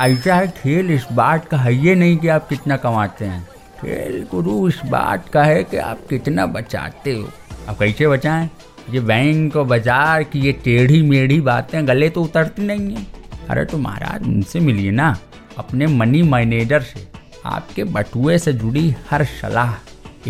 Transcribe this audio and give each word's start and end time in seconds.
ऐसा 0.00 0.34
है, 0.34 0.48
खेल 0.48 0.90
इस 0.90 1.06
बात 1.12 1.44
का 1.48 1.56
है 1.56 1.74
ये 1.74 1.94
नहीं 1.94 2.16
कि 2.16 2.28
आप 2.28 2.48
कितना 2.48 2.76
कमाते 2.76 3.24
हैं। 3.24 3.42
खेल 3.80 4.26
गुरु 4.30 4.68
इस 4.68 4.80
बात 4.86 5.28
का 5.28 5.42
है 5.44 5.62
कि 5.64 5.76
आप 5.76 6.00
कितना 6.10 6.46
बचाते 6.46 7.12
हो। 7.12 7.28
आप 7.68 7.78
कैसे 7.78 8.08
बचाएँ? 8.08 8.48
ये 8.90 9.00
बैंक 9.00 9.56
और 9.56 9.64
बाज़ार 9.64 10.22
की 10.22 10.40
ये 10.40 10.52
टेढ़ी 10.64 11.00
मेढ़ी 11.02 11.40
बातें 11.40 11.86
गले 11.88 12.08
तो 12.10 12.22
उतरती 12.22 12.66
नहीं 12.66 12.94
है। 12.96 13.06
अरे 13.50 13.64
तो 13.64 13.78
महाराज, 13.78 14.22
उनसे 14.22 14.60
मिलिए 14.60 14.90
ना, 14.90 15.16
अपने 15.58 15.86
मनी 15.86 16.22
मैनेजर 16.22 16.82
से। 16.82 17.06
आपके 17.46 17.84
बटुए 17.84 18.38
से 18.38 18.52
जुड़ी 18.52 18.94
हर 19.10 19.24
सलाह 19.24 19.74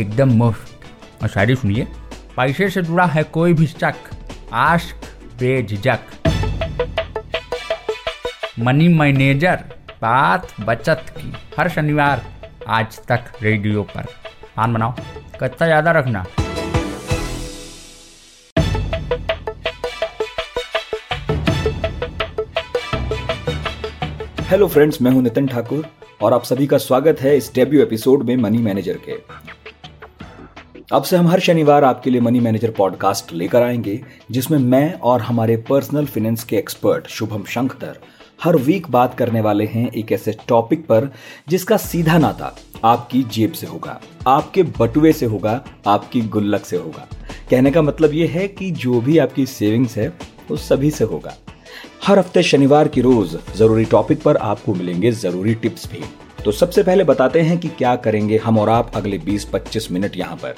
एकदम 0.00 0.32
मुफ़्त। 0.34 1.22
और 1.22 1.28
शायरी 1.28 1.54
सुनिए, 1.56 1.86
पैसे 2.36 2.68
से 2.70 2.82
जुड़ा 2.82 3.06
है 3.06 3.22
कोई 3.22 3.52
भी 3.52 3.66
शक 3.66 4.10
आश्क 4.52 5.06
बेझक 5.40 6.25
मनी 8.58 8.86
मैनेजर 8.88 9.62
बात 10.02 10.52
बचत 10.60 11.04
की 11.16 11.32
हर 11.58 11.68
शनिवार 11.68 12.22
आज 12.66 12.98
तक 13.08 13.24
रेडियो 13.42 13.82
पर। 13.82 14.06
मान 14.58 14.74
बनाओ 14.74 14.92
कितना 15.40 15.66
ज़्यादा 15.66 15.90
रखना। 15.90 16.24
हेलो 24.42 24.68
फ्रेंड्स, 24.68 25.02
मैं 25.02 25.10
हूँ 25.10 25.22
नितिन 25.22 25.46
ठाकुर 25.46 25.86
और 26.22 26.32
आप 26.32 26.44
सभी 26.44 26.66
का 26.66 26.78
स्वागत 26.78 27.20
है 27.20 27.36
इस 27.36 27.52
डेब्यू 27.54 27.82
एपिसोड 27.82 28.22
में 28.22 28.36
मनी 28.36 28.58
मैनेजर 28.58 28.98
के। 29.08 29.20
अब 30.92 31.02
से 31.02 31.16
हम 31.16 31.28
हर 31.28 31.40
शनिवार 31.40 31.84
आपके 31.84 32.10
लिए 32.10 32.20
मनी 32.20 32.40
मैनेजर 32.40 32.70
पॉडकास्ट 32.70 33.32
लेकर 33.32 33.62
आएँगे, 33.62 34.00
जिसमें 34.30 34.58
मैं 34.58 34.92
और 34.92 35.20
हमारे 35.20 35.56
पर्सनल 35.70 36.06
फिनेंस 36.06 36.44
के 36.44 36.56
एक्सपर्ट 36.56 37.06
शुभम 37.08 37.44
शंखधर 37.44 37.98
हर 38.44 38.56
वीक 38.56 38.90
बात 38.90 39.18
करने 39.18 39.40
वाले 39.40 39.64
हैं 39.66 39.92
एक 39.92 40.12
ऐसे 40.12 40.36
टॉपिक 40.48 40.86
पर 40.86 41.12
जिसका 41.48 41.76
सीधा 41.76 42.18
नाता 42.18 42.56
आपकी 42.84 43.22
जेब 43.22 43.52
से 43.52 43.66
होगा, 43.66 44.00
आपके 44.26 44.62
बटुए 44.62 45.12
से 45.12 45.26
होगा, 45.26 45.64
आपकी 45.86 46.20
गुल्लक 46.20 46.64
से 46.64 46.76
होगा। 46.76 47.08
कहने 47.50 47.70
का 47.70 47.82
मतलब 47.82 48.14
यह 48.14 48.30
है 48.30 48.48
कि 48.48 48.70
जो 48.70 49.00
भी 49.00 49.18
आपकी 49.18 49.46
सेविंग्स 49.46 49.96
है, 49.96 50.08
वो 50.50 50.56
सभी 50.56 50.90
से 50.90 51.04
होगा। 51.04 51.34
हर 52.04 52.18
हफ़्ते 52.18 52.42
शनिवार 52.42 52.88
की 52.88 53.00
रोज 53.00 53.36
ज़रूरी 53.56 53.84
टॉपिक 53.84 54.22
पर 54.22 54.36
आपको 54.36 54.74
मिलेंगे 54.74 55.12
ज़रूरी 55.12 55.54
टिप्स 55.54 55.92
भी। 55.92 56.00
तो 56.44 56.52
सबसे 56.52 56.82
पहले 56.82 57.04
बताते 57.04 57.40
हैं 57.40 57.58
कि 57.58 57.68
क्या 57.68 57.96
करेंगे 57.96 58.36
हम 58.36 58.58
और 58.58 58.68
आप 58.68 58.96
अगले 58.96 59.18
20-25 59.18 59.92
मिनट 59.92 60.16
यहाँ 60.16 60.36
पर। 60.36 60.54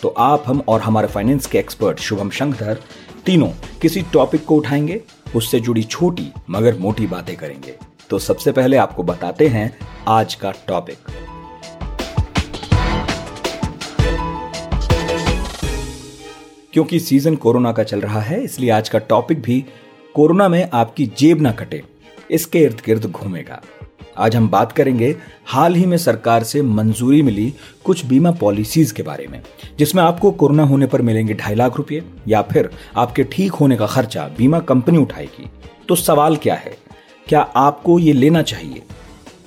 तो 0.00 0.08
आप, 0.08 0.42
हम 0.46 0.62
और 0.68 0.80
हमारे 0.80 1.08
फाइनेंस 1.08 1.46
के 1.46 1.58
एक्सपर्ट 1.58 1.98
शुभम 1.98 2.30
शंकर 2.30 2.78
तीनों 3.26 3.48
किसी 3.82 4.02
टॉपिक 4.02 4.44
को 4.44 4.56
उठाएँगे? 4.56 5.00
उससे 5.34 5.60
जुड़ी 5.60 5.82
छोटी 5.82 6.30
मगर 6.50 6.78
मोटी 6.78 7.06
बातें 7.06 7.36
करेंगे। 7.36 7.74
तो 8.10 8.18
सबसे 8.18 8.52
पहले 8.52 8.76
आपको 8.76 9.02
बताते 9.02 9.48
हैं 9.48 9.70
आज 10.08 10.34
का 10.34 10.50
टॉपिक 10.68 10.98
क्योंकि 16.72 16.98
सीज़न 17.00 17.34
कोरोना 17.36 17.72
का 17.72 17.82
चल 17.82 18.00
रहा 18.00 18.20
है, 18.20 18.42
इसलिए 18.44 18.70
आज 18.70 18.88
का 18.88 18.98
टॉपिक 19.00 19.42
भी 19.42 19.64
कोरोना 20.14 20.48
में 20.48 20.68
आपकी 20.72 21.06
जेब 21.18 21.40
ना 21.40 21.52
कटे, 21.52 21.82
इसके 22.30 22.58
इर्द 22.58 22.80
गिर्द 22.86 23.04
घूमेगा। 23.04 23.60
आज 24.18 24.34
हम 24.36 24.48
बात 24.48 24.72
करेंगे, 24.72 25.14
हाल 25.46 25.74
ही 25.74 25.86
में 25.86 25.96
सरकार 25.98 26.44
से 26.44 26.62
मंजूरी 26.62 27.22
मिली 27.22 27.52
कुछ 27.84 28.04
बीमा 28.06 28.30
पॉलिसीज़ 28.30 28.92
के 28.94 29.02
बारे 29.02 29.26
में, 29.26 29.40
जिसमें 29.78 30.02
आपको 30.02 30.30
कोरोना 30.30 30.62
होने 30.62 30.86
पर 30.86 31.02
मिलेंगे 31.02 31.34
ढाई 31.34 31.54
लाख 31.54 31.76
रुपए 31.76 32.02
या 32.28 32.42
फिर 32.42 32.70
आपके 32.96 33.24
ठीक 33.24 33.52
होने 33.52 33.76
का 33.76 33.86
खर्चा 33.86 34.26
बीमा 34.38 34.58
कंपनी 34.60 34.98
उठाएगी। 34.98 35.50
तो 35.88 35.94
सवाल 35.94 36.36
क्या 36.36 36.54
है? 36.54 36.76
क्या 37.28 37.40
आपको 37.40 37.98
ये 37.98 38.12
लेना 38.12 38.42
चाहिए? 38.42 38.82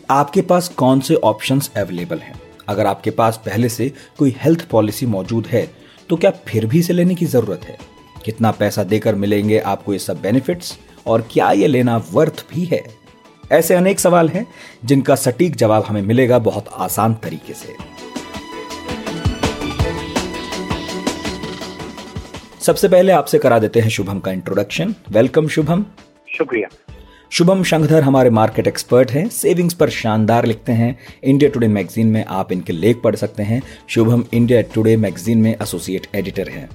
आपके 0.09 0.41
पास 0.41 0.67
कौन 0.69 0.99
से 0.99 1.15
ऑप्शंस 1.15 1.71
अवेलेबल 1.77 2.17
हैं? 2.17 2.39
अगर 2.67 2.85
आपके 2.85 3.11
पास 3.11 3.41
पहले 3.45 3.69
से 3.69 3.91
कोई 4.19 4.35
हेल्थ 4.37 4.67
पॉलिसी 4.69 5.05
मौजूद 5.05 5.47
है 5.47 5.67
तो 6.09 6.15
क्या 6.15 6.31
फिर 6.47 6.65
भी 6.65 6.79
इसे 6.79 6.93
लेने 6.93 7.15
की 7.15 7.25
ज़रूरत 7.25 7.61
है? 7.63 7.77
कितना 8.25 8.51
पैसा 8.51 8.83
देकर 8.83 9.15
मिलेंगे 9.15 9.59
आपको 9.59 9.93
ये 9.93 9.99
सब 9.99 10.21
बेनिफिट्स 10.21 10.77
और 11.07 11.27
क्या 11.31 11.51
ये 11.51 11.67
लेना 11.67 11.97
वर्थ 12.11 12.45
भी 12.53 12.63
है? 12.65 12.83
ऐसे 13.51 13.73
अनेक 13.73 13.99
सवाल 13.99 14.29
हैं 14.29 14.47
जिनका 14.85 15.15
सटीक 15.15 15.55
जवाब 15.55 15.83
हमें 15.83 16.01
मिलेगा 16.01 16.39
बहुत 16.39 16.65
आसान 16.73 17.13
तरीके 17.13 17.53
से। 17.53 17.75
सबसे 22.61 22.87
पहले 22.87 23.11
आपसे 23.11 23.39
करा 23.39 23.59
देते 23.59 23.79
हैं 23.79 23.89
शुभम 23.89 24.19
का 24.19 24.31
इंट्रोडक्शन 24.31 24.95
वेलकम 25.09 25.47
शुभम। 25.47 25.85
शुक्रिया। 26.37 26.67
शुभम 27.31 27.63
शंखधर 27.63 28.01
हमारे 28.01 28.29
मार्केट 28.29 28.67
एक्सपर्ट 28.67 29.11
हैं 29.11 29.27
सेविंग्स 29.29 29.73
पर 29.73 29.89
शानदार 29.89 30.45
लिखते 30.45 30.71
हैं। 30.71 30.97
इंडिया 31.23 31.49
टुडे 31.49 31.67
मैगजीन 31.67 32.07
में 32.07 32.25
आप 32.25 32.51
इनके 32.51 32.73
लेख 32.73 33.01
पढ़ 33.03 33.15
सकते 33.15 33.43
हैं। 33.43 33.61
शुभम 33.87 34.23
इंडिया 34.33 34.61
टुडे 34.61 34.97
मैगजीन 34.97 35.37
में 35.37 35.55
एसोसिएट 35.61 36.07
एडिटर 36.15 36.49
हैं। 36.49 36.69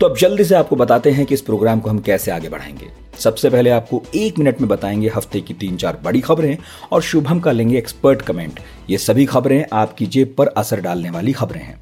तो 0.00 0.06
अब 0.06 0.16
जल्दी 0.16 0.44
से 0.44 0.54
आपको 0.54 0.76
बताते 0.76 1.10
हैं 1.10 1.24
कि 1.26 1.34
इस 1.34 1.40
प्रोग्राम 1.40 1.80
को 1.80 1.90
हम 1.90 1.98
कैसे 1.98 2.30
आगे 2.30 2.48
बढ़ाएँगे। 2.48 2.86
सबसे 3.18 3.50
पहले 3.50 3.70
आपको 3.70 4.02
एक 4.14 4.38
मिनट 4.38 4.60
में 4.60 4.68
बताएँगे 4.68 5.08
हफ़्ते 5.08 5.40
की 5.40 5.54
तीन 5.54 5.76
चार 5.76 5.98
बड़ी 6.04 6.20
खबरें 6.20 6.56
और 6.92 7.02
शुभम 7.02 7.40
का 7.40 7.52
लेंगे 7.52 7.78
एक्सपर्ट 7.78 8.22
कमेंट। 8.22 8.60
ये 8.90 8.98
सभी 8.98 9.24
खबरें 9.26 9.64
आपकी 9.72 10.06
जेब 10.06 10.34
पर 10.38 10.46
असर 10.46 10.80
डालने 10.80 11.10
वाली 11.10 11.32
खबरें 11.32 11.60
हैं। 11.60 11.78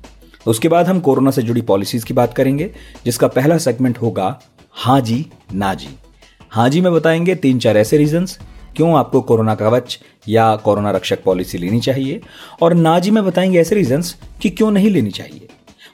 उसके 0.47 0.69
बाद 0.69 0.87
हम 0.87 1.01
कोरोना 1.01 1.31
से 1.31 1.43
जुड़ी 1.43 1.61
पॉलिसीज़ 1.61 2.05
की 2.05 2.15
बात 2.15 2.35
करेंगे, 2.35 2.71
जिसका 3.05 3.29
पहला 3.29 3.59
सेगमेंट 3.59 3.99
होगा 3.99 4.39
हाँ 4.75 5.01
जी, 5.01 5.25
ना 5.55 5.75
जी। 5.75 5.89
हाँ 6.51 6.69
जी 6.69 6.81
में 6.81 6.93
बताएँगे 6.93 7.35
तीन 7.35 7.59
चार 7.59 7.77
ऐसे 7.77 7.97
रीजंस 7.97 8.39
क्यों 8.77 8.99
आपको 8.99 9.21
कोरोना 9.21 9.55
कवच 9.55 9.99
या 10.29 10.55
कोरोना 10.57 10.91
रक्षक 10.91 11.23
पॉलिसी 11.25 11.59
लेनी 11.59 11.81
चाहिए? 11.81 12.21
और 12.63 12.75
ना 12.75 12.99
जी 12.99 13.11
में 13.11 13.25
बताएँगे 13.25 13.61
ऐसे 13.61 13.75
रीजंस 13.75 14.17
कि 14.43 14.51
क्यों 14.51 14.71
नहीं 14.71 14.91
लेनी 14.91 15.11
चाहिए? 15.11 15.49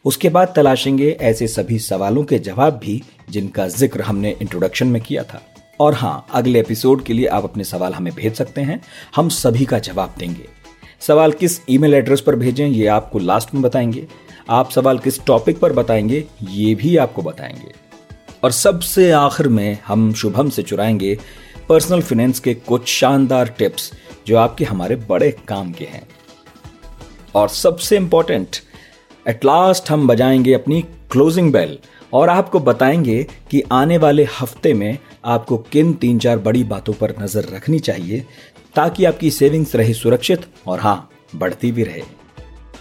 उसके 0.05 0.29
बाद 0.29 0.53
तलाशेंगे 0.57 1.11
ऐसे 1.21 1.47
सभी 1.49 1.79
सवालों 1.79 2.25
के 2.25 2.39
जवाब 2.39 2.79
भी 2.79 3.03
जिनका 3.31 3.69
ज़िक्र 3.69 4.03
हमने 4.03 4.37
इंट्रोडक्शन 4.43 4.87
में 4.87 5.03
किया 5.03 5.23
था। 5.23 5.43
और 5.81 5.95
हाँ 5.95 6.27
अगले 6.33 6.61
एपिसोड 6.61 7.05
के 7.05 7.13
लिए 7.13 7.27
आप 7.27 7.45
अपने 7.45 7.65
सवाल 7.65 7.95
हमें 7.95 8.15
भेज 8.15 8.35
सकते 8.35 8.61
हैं। 8.61 8.81
हम 9.17 9.29
सभी 9.29 9.65
का 9.65 9.79
जवाब 9.79 10.15
देंगे। 10.19 10.49
सवाल 11.01 11.33
किस 11.33 11.61
ईमेल 11.71 11.95
एड्रेस 11.95 12.21
पर 12.21 12.37
भेजें, 12.37 12.67
ये 12.67 12.87
आपको 12.87 13.19
लास्ट 13.19 13.55
में 13.55 13.63
बताएँगे। 13.63 14.07
आप 14.51 14.71
सवाल 14.71 14.99
किस 14.99 15.25
टॉपिक 15.25 15.59
पर 15.59 15.73
बताएँगे, 15.73 16.25
ये 16.51 16.75
भी 16.75 16.97
आपको 16.97 17.23
बताएँगे। 17.23 17.73
और 18.43 18.51
सबसे 18.51 19.11
आखिर 19.11 19.49
में 19.49 19.79
हम 19.87 20.13
शुभम 20.15 20.51
से 20.51 20.63
चुराएँगे 20.63 21.19
पर्सनल 21.69 22.01
फिनेंस 22.01 22.41
के 22.41 22.55
कुछ 22.55 22.89
शानदार 22.89 23.49
टिप्स 23.49 23.93
जो 24.27 24.37
आपके 24.37 24.65
हमारे 24.65 24.97
बड़े 24.97 25.31
काम 25.49 25.73
के 25.73 25.84
हैं। 25.84 26.07
और 27.34 27.49
सबसे 27.49 27.97
इंपॉर्टेंट 27.97 28.57
एट 29.27 29.44
लास्ट 29.44 29.91
हम 29.91 30.06
बजाएँगे 30.09 30.53
अपनी 30.55 30.81
क्लोजिंग 31.10 31.53
बेल 31.53 31.77
और 32.12 32.28
आपको 32.28 32.60
बताएँगे 32.60 33.22
कि 33.50 33.62
आने 33.72 33.99
वाले 33.99 34.25
हफ़्ते 34.41 34.72
में 34.75 34.99
आपको 35.25 35.56
किन 35.72 35.93
तीन 35.94 36.19
चार 36.19 36.38
बड़ी 36.38 36.65
बातों 36.65 36.93
पर 36.93 37.15
नज़र 37.21 37.44
रखनी 37.55 37.78
चाहिए, 37.78 38.21
ताकि 38.75 39.05
आपकी 39.05 39.31
सेविंग्स 39.31 39.77
रहे 39.77 39.94
सुरक्षित 39.94 40.47
और 40.66 40.81
हाँ 40.81 41.10
बढ़ती 41.37 41.72
भी 41.72 41.84
रहे। 41.84 42.03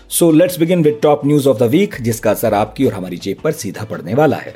So 0.10 0.32
let's 0.32 0.60
begin 0.60 0.84
with 0.84 1.00
top 1.04 1.26
news 1.26 1.50
of 1.50 1.58
the 1.58 1.70
week 1.70 2.02
जिसका 2.02 2.32
असर 2.32 2.54
आपकी 2.54 2.86
और 2.86 2.94
हमारी 2.94 3.18
जेब 3.18 3.42
पर 3.44 3.52
सीधा 3.52 3.86
पड़ने 3.86 4.14
वाला 4.14 4.38
है। 4.38 4.56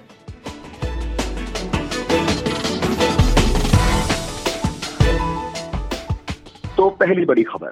तो 6.78 6.90
पहली 6.90 7.26
बड़ी 7.26 7.44
खबर। 7.44 7.72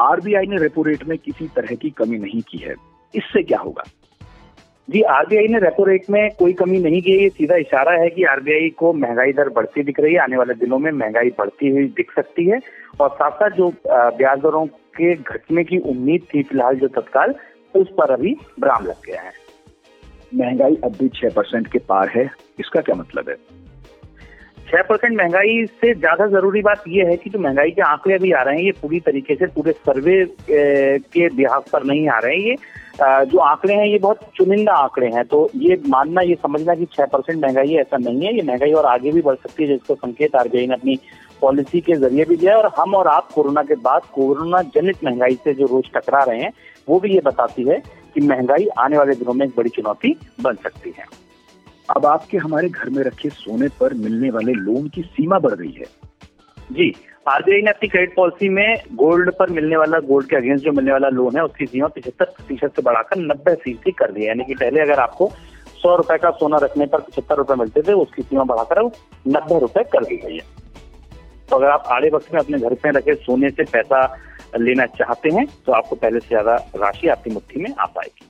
आरबीआई 0.00 0.46
ने 0.46 0.56
रेपो 0.56 0.82
रेट 0.82 1.08
में 1.08 1.18
किसी 1.18 1.46
तरह 1.46 1.74
की 1.74 1.90
कमी 1.90 2.18
नहीं 2.18 2.40
की 2.42 2.58
है। 2.58 2.74
इससे 3.14 3.42
क्या 3.42 3.58
होगा? 3.58 3.82
जी, 4.88 5.00
आरबीआई 5.02 5.46
ने 5.46 5.58
रेपो 5.58 5.84
रेट 5.84 6.08
में 6.10 6.30
कोई 6.38 6.52
कमी 6.52 6.78
नहीं 6.78 7.00
की 7.02 7.12
है। 7.12 7.22
ये 7.22 7.28
सीधा 7.28 7.56
इशारा 7.56 7.92
है 7.92 8.08
कि 8.10 8.24
आरबीआई 8.24 8.68
को 8.70 8.92
महँगाई 8.92 9.32
दर 9.32 9.48
बढ़ती 9.48 9.82
दिख 9.82 10.00
रही 10.00 10.14
है। 10.14 10.20
आने 10.20 10.36
वाले 10.36 10.54
दिनों 10.54 10.78
में 10.78 10.90
महँगाई 10.92 11.30
बढ़ती 11.38 11.68
हुई 11.68 11.84
दिख 11.96 12.10
सकती 12.12 12.46
है। 12.46 12.60
और 13.00 13.10
साथ 13.10 13.30
साथ 13.32 13.50
जो 13.50 13.68
ब्याज 13.86 14.38
दरों 14.38 14.64
के 14.96 15.14
घटने 15.14 15.64
की 15.64 15.78
उम्मीद 15.90 16.26
थी 16.34 16.42
फ़िलहाल 16.42 16.76
जो 16.76 16.88
तत्काल, 16.90 17.34
उस 17.74 17.88
पर 17.98 18.10
अभी 18.10 18.34
ब्राम 18.60 18.86
लग 18.86 19.06
गया 19.06 19.20
है। 19.20 19.32
महँगाई 20.34 20.76
अब 20.84 20.96
भी 21.00 21.08
छह 21.14 21.34
परसेंट 21.36 21.72
के 21.72 21.78
पार 21.78 22.08
है। 22.08 22.28
इसका 22.60 22.80
क्या 22.80 22.94
मतलब 22.94 23.28
है? 23.28 23.36
छह 24.68 24.82
परसेंट 24.82 25.16
महँगाई 25.16 25.64
से 25.80 25.94
ज़्यादा 25.94 26.26
ज़रूरी 26.28 26.60
बात 26.62 26.82
यह 26.88 27.08
है 27.08 27.16
कि 27.16 27.30
जो 27.30 27.38
महँगाई 27.38 27.70
के 27.70 27.82
आंकड़े 27.82 28.14
अभी 28.14 28.32
आ 28.32 28.42
रहे 28.42 28.56
हैं, 28.56 28.64
ये 28.64 28.72
पूरी 28.82 29.00
तरीके 29.00 29.34
से 29.34 29.46
पूरे 29.46 29.72
सर्वे 29.72 30.24
के 30.50 31.28
बिहार 31.28 31.60
पर 31.72 31.84
नहीं 31.84 32.08
आ 32.08 32.18
रहे 32.18 32.34
हैं। 32.34 32.42
ये 32.42 32.56
जो 33.00 33.38
आंकड़े 33.38 33.74
हैं 33.74 33.86
ये 33.86 33.98
बहुत 33.98 34.20
चुनिंदा 34.36 34.72
आंकड़े 34.74 35.06
हैं 35.10 35.24
तो 35.24 35.48
ये 35.56 35.80
मानना 35.88 36.20
ये 36.20 36.34
समझना 36.34 36.74
कि 36.74 36.84
छह 36.92 37.06
परसेंट 37.06 37.42
महँगाई 37.44 37.68
है 37.68 37.80
ऐसा 37.80 37.96
नहीं 37.96 38.26
है। 38.26 38.34
ये 38.36 38.42
महँगाई 38.42 38.72
और 38.72 38.86
आगे 38.86 39.12
भी 39.12 39.22
बढ़ 39.22 39.36
सकती 39.36 39.62
है 39.62 39.68
जिसको 39.68 39.94
संकेत 39.94 40.36
आरबीआई 40.36 40.66
ने 40.66 40.74
अपनी 40.74 40.98
पॉलिसी 41.42 41.80
के 41.80 41.94
ज़रिए 41.94 42.24
भी 42.24 42.36
दिया 42.36 42.56
और 42.56 42.70
हम 42.78 42.94
और 42.94 43.08
आप 43.08 43.30
कोरोना 43.32 43.62
के 43.62 43.74
बाद 43.80 44.02
कोरोना 44.14 44.62
जनित 44.74 45.04
महँगाई 45.04 45.34
से 45.34 45.54
जो 45.54 45.66
रोज 45.66 45.90
टकरा 45.94 46.22
रहे 46.22 46.40
हैं 46.40 46.52
वो 46.88 46.98
भी 47.00 47.14
ये 47.14 47.20
बताती 47.24 47.68
है 47.68 47.78
कि 48.14 48.20
महँगाई 48.20 48.66
आने 48.78 48.98
वाले 48.98 49.14
दिनों 49.14 49.34
में 49.34 49.46
एक 49.46 49.52
बड़ी 49.56 49.70
चुनौती 49.70 50.16
बन 50.40 50.54
सकती 50.54 50.94
है। 50.98 51.04
अब 51.88 52.06
आपके 52.06 52.38
हमारे 52.38 52.68
घर 52.68 52.90
में 52.90 53.02
रखे 53.02 53.28
सोने 53.30 53.68
पर 53.80 53.94
मिलने 53.96 54.30
वाले 54.30 54.52
लोन 54.54 54.88
की 54.88 55.02
सीमा 55.02 55.38
बढ़ 55.38 55.54
गई 55.54 55.74
है। 55.78 55.86
जी। 56.72 56.94
आरबीआई 57.26 57.62
ने 57.62 57.70
अपनी 57.70 57.88
क्रेडिट 57.88 58.14
पॉलिसी 58.14 58.48
में 58.48 58.82
गोल्ड 58.96 59.30
पर 59.38 59.50
मिलने 59.50 59.76
वाला 59.76 59.98
गोल्ड 60.06 60.28
के 60.28 60.36
अगेंस्ट 60.36 60.64
जो 60.64 60.72
मिलने 60.72 60.92
वाला 60.92 61.08
लोन 61.08 61.36
है, 61.36 61.42
उसकी 61.44 61.66
सीमा 61.66 61.88
पिछहत्तर 61.88 62.24
प्रतिशत 62.26 62.76
से 62.76 62.82
बढ़ाकर 62.82 63.18
नब्बे 63.18 63.54
फ़ीसदी 63.56 63.90
कर 63.98 64.12
दी 64.12 64.20
है। 64.20 64.26
यानी 64.28 64.44
कि 64.44 64.54
पहले 64.54 64.80
अगर 64.80 65.00
आपको 65.00 65.28
सौ 65.82 65.94
रुपए 65.96 66.16
का 66.18 66.30
सोना 66.38 66.56
रखने 66.62 66.86
पर 66.86 67.00
पचहत्तर 67.00 67.36
रुपए 67.36 67.54
मिलते 67.54 67.82
थे, 67.82 67.92
उसकी 67.94 68.22
सीमा 68.22 68.44
बढ़ाकर 68.44 68.78
अब 68.78 68.92
नब्बे 69.28 69.58
रुपए 69.60 69.82
कर 69.92 70.04
दी 70.04 70.16
गई 70.16 70.36
है। 70.36 70.44
तो 71.50 71.56
अगर 71.56 71.68
आप 71.68 71.84
आड़े 71.88 72.10
वक्त 72.10 72.32
में 72.34 72.40
अपने 72.40 72.58
घर 72.58 72.74
पे 72.74 72.90
रखे 72.90 73.14
सोने 73.16 73.50
से 73.50 73.64
पैसा 73.72 74.02
लेना 74.58 74.86
चाहते 74.88 75.30
हैं 75.30 75.46
तो 75.66 75.72
आपको 75.72 75.96
पहले 75.96 76.20
से 76.20 76.28
ज़्यादा 76.28 76.54
राशि 76.76 77.08
आपकी 77.08 77.30
मुट्ठी 77.30 77.62
में 77.62 77.70
आ 77.70 77.86
पाएगी। 77.86 78.28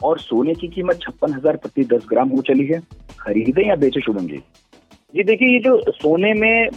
और 0.00 0.18
सोने 0.20 0.54
की 0.54 0.68
कीमत 0.70 1.00
छप्पन 1.02 1.32
हज़ार 1.34 1.56
प्रति 1.56 1.84
दस 1.92 2.06
ग्राम 2.10 2.28
हो 2.28 2.42
चली 2.42 2.66
है। 2.66 2.80
खरीदे 3.20 3.68
या 3.68 3.74
बेचे 3.76 4.00
शुभम 4.00 4.26
जी? 4.26 4.42
जी 5.14 5.22
देखिए, 5.24 5.48
ये 5.48 5.58
जो 5.60 5.92
सोने 5.92 6.32
में 6.34 6.68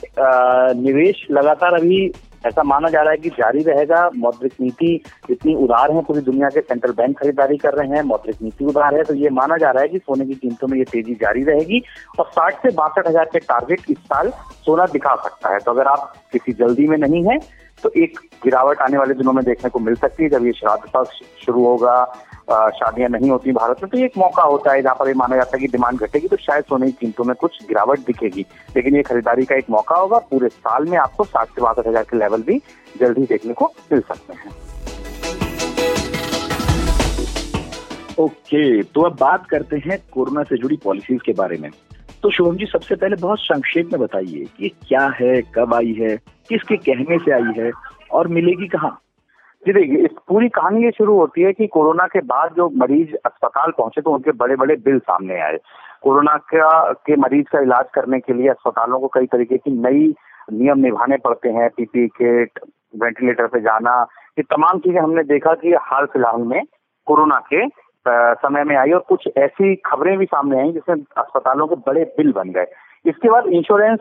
निवेश 0.81 1.25
लगातार 1.31 1.74
अभी 1.74 2.06
ऐसा 2.45 2.63
माना 2.63 2.89
जा 2.89 3.01
रहा 3.01 3.12
है 3.12 3.18
कि 3.18 3.30
जारी 3.30 3.62
रहेगा। 3.63 4.09
मौद्रिक 4.15 4.53
नीति 4.62 4.94
इतनी 5.30 5.53
उधार 5.56 5.91
है, 5.91 6.01
पूरी 6.03 6.21
दुनिया 6.21 6.50
के 6.50 6.62
सेंट्रल 6.62 6.91
बैंक 6.91 7.18
खरीदारी 7.19 7.57
कर 7.57 7.74
रहे 7.74 7.88
हैं, 7.88 8.01
मौद्रिक 8.03 8.41
नीति 8.41 8.65
उधार 8.65 8.95
है। 8.95 9.03
तो 9.03 9.13
ये 9.13 9.30
माना 9.31 9.57
जा 9.57 9.71
रहा 9.71 9.81
है 9.81 9.88
कि 9.88 9.97
सोने 9.97 10.25
की 10.25 10.33
कीमतों 10.33 10.68
में 10.68 10.77
ये 10.77 10.83
तेज़ी 10.83 11.13
जारी 11.21 11.44
रहेगी 11.44 11.81
और 12.19 12.25
साठ 12.27 12.62
से 12.63 12.69
बासठ 12.75 13.07
हज़ार 13.07 13.30
के 13.33 13.39
टारगेट 13.41 13.81
इस 13.89 13.97
साल 13.97 14.30
सोना 14.65 14.86
दिखा 14.94 15.15
सकता 15.24 15.53
है। 15.53 15.59
तो 15.59 15.71
अगर 15.71 15.88
आप 15.88 16.13
किसी 16.33 16.53
जल्दी 16.56 16.88
में 16.88 16.97
नहीं 16.97 17.24
है 17.24 17.38
तो 17.77 17.89
एक 17.97 18.19
गिरावट 18.43 18.81
आने 18.81 18.97
वाले 18.97 19.13
दिनों 19.13 19.33
में 19.33 19.43
देखने 19.45 19.69
को 19.69 19.79
मिल 19.79 19.95
सकती 19.95 20.23
है, 20.23 20.29
जब 20.29 20.45
ये 20.45 20.51
श्राद्ध 20.53 20.89
पक्ष 20.93 21.19
शुरू 21.45 21.65
होगा 21.65 22.03
शादियाँ 22.49 23.09
नहीं 23.09 23.29
होती 23.29 23.51
भारत 23.53 23.83
में 23.83 23.89
तो 23.91 23.97
एक 23.97 24.17
मौका 24.17 24.43
होता 24.43 24.71
है, 24.73 24.81
जहाँ 24.81 24.95
पर 24.95 25.07
ये 25.07 25.13
माना 25.13 25.35
जाता 25.35 25.57
है 25.57 25.59
कि 25.61 25.67
डिमांड 25.71 25.99
घटेगी 25.99 26.27
तो 26.27 26.37
शायद 26.37 26.63
सोने 26.63 26.85
की 26.85 26.91
कीमतों 26.99 27.23
में 27.23 27.35
कुछ 27.35 27.61
गिरावट 27.67 27.99
दिखेगी। 28.07 28.45
लेकिन 28.75 28.95
ये 28.95 29.03
खरीदारी 29.03 29.45
का 29.45 29.55
एक 29.55 29.69
मौका 29.69 29.95
होगा, 29.95 30.17
पूरे 30.31 30.49
साल 30.49 30.85
में 30.85 30.97
आपको 30.97 31.23
साठ 31.23 31.49
से 31.49 31.61
बासठ 31.61 31.87
हज़ार 31.87 32.03
के 32.03 32.17
लेवल 32.17 32.41
भी 32.41 32.61
जल्द 32.99 33.17
ही 33.17 33.25
देखने 33.25 33.53
को 33.53 33.73
मिल 33.91 34.01
सकते 34.01 34.33
हैं। 34.33 34.51
ओके 38.19 38.81
तो 38.83 39.01
अब 39.01 39.17
बात 39.19 39.47
करते 39.49 39.77
हैं 39.85 39.97
कोरोना 40.13 40.43
से 40.43 40.57
जुड़ी 40.57 40.77
पॉलिसीज़ 40.83 41.21
के 41.25 41.33
बारे 41.33 41.57
में। 41.57 41.69
तो 42.23 42.29
शुभम 42.31 42.55
जी, 42.55 42.65
सबसे 42.65 42.95
पहले 42.95 43.15
बहुत 43.15 43.39
संक्षेप 43.39 43.89
में 43.91 44.01
बताइए 44.01 44.45
कि 44.57 44.69
क्या 44.87 45.05
है, 45.19 45.41
कब 45.41 45.73
आई 45.73 45.93
है, 45.93 46.17
किसके 46.49 46.75
कहने 46.77 47.17
से 47.17 47.31
आई 47.31 47.53
है 47.57 47.71
और 48.11 48.27
मिलेगी 48.27 48.67
कहाँ? 48.67 48.99
जी 49.65 49.73
देखिए, 49.73 49.97
इस 49.97 50.11
पूरी 50.27 50.49
कहानी 50.49 50.83
ये 50.83 50.91
शुरू 50.91 51.17
होती 51.17 51.41
है 51.41 51.53
कि 51.53 51.67
कोरोना 51.67 52.07
के 52.07 52.19
बाद 52.21 52.53
जो 52.57 52.69
मरीज़ 52.69 53.15
अस्पताल 53.25 53.71
पहुँचे 53.71 54.01
तो 54.01 54.11
उनके 54.11 54.31
बड़े 54.31 54.55
बड़े 54.55 54.75
बिल 54.75 54.99
सामने 54.99 55.39
आए। 55.41 55.57
कोरोना 56.01 56.37
का, 56.37 56.91
के 56.93 57.15
मरीज़ 57.15 57.45
का 57.45 57.59
इलाज 57.59 57.85
करने 57.93 58.19
के 58.19 58.33
लिए 58.33 58.49
अस्पतालों 58.49 58.99
को 58.99 59.07
कई 59.07 59.25
तरीके 59.25 59.57
की 59.57 59.71
नई 59.71 60.13
नियम 60.51 60.79
निभाने 60.79 61.17
पड़ते 61.17 61.49
हैं, 61.49 61.69
पीपी 61.69 62.07
किट, 62.07 62.59
वेंटिलेटर 63.03 63.47
पे 63.47 63.59
जाना, 63.59 64.01
ये 64.39 64.43
तमाम 64.43 64.79
चीज़ें 64.79 65.01
हमने 65.01 65.23
देखा 65.23 65.53
कि 65.53 65.73
हाल 65.81 66.05
फ़िलहाल 66.05 66.41
में 66.41 66.61
कोरोना 67.07 67.39
के 67.53 67.65
समय 68.05 68.63
में 68.63 68.75
आई 68.75 68.91
और 68.91 69.03
कुछ 69.09 69.27
ऐसी 69.38 69.75
खबरें 69.85 70.17
भी 70.17 70.25
सामने 70.25 70.59
आई 70.61 70.71
जिसमें 70.71 70.95
अस्पतालों 71.17 71.67
के 71.67 71.75
बड़े 71.88 72.03
बिल 72.17 72.31
बन 72.33 72.50
गए। 72.51 72.65
इसके 73.05 73.29
बाद 73.29 73.47
इंश्योरेंस 73.50 74.00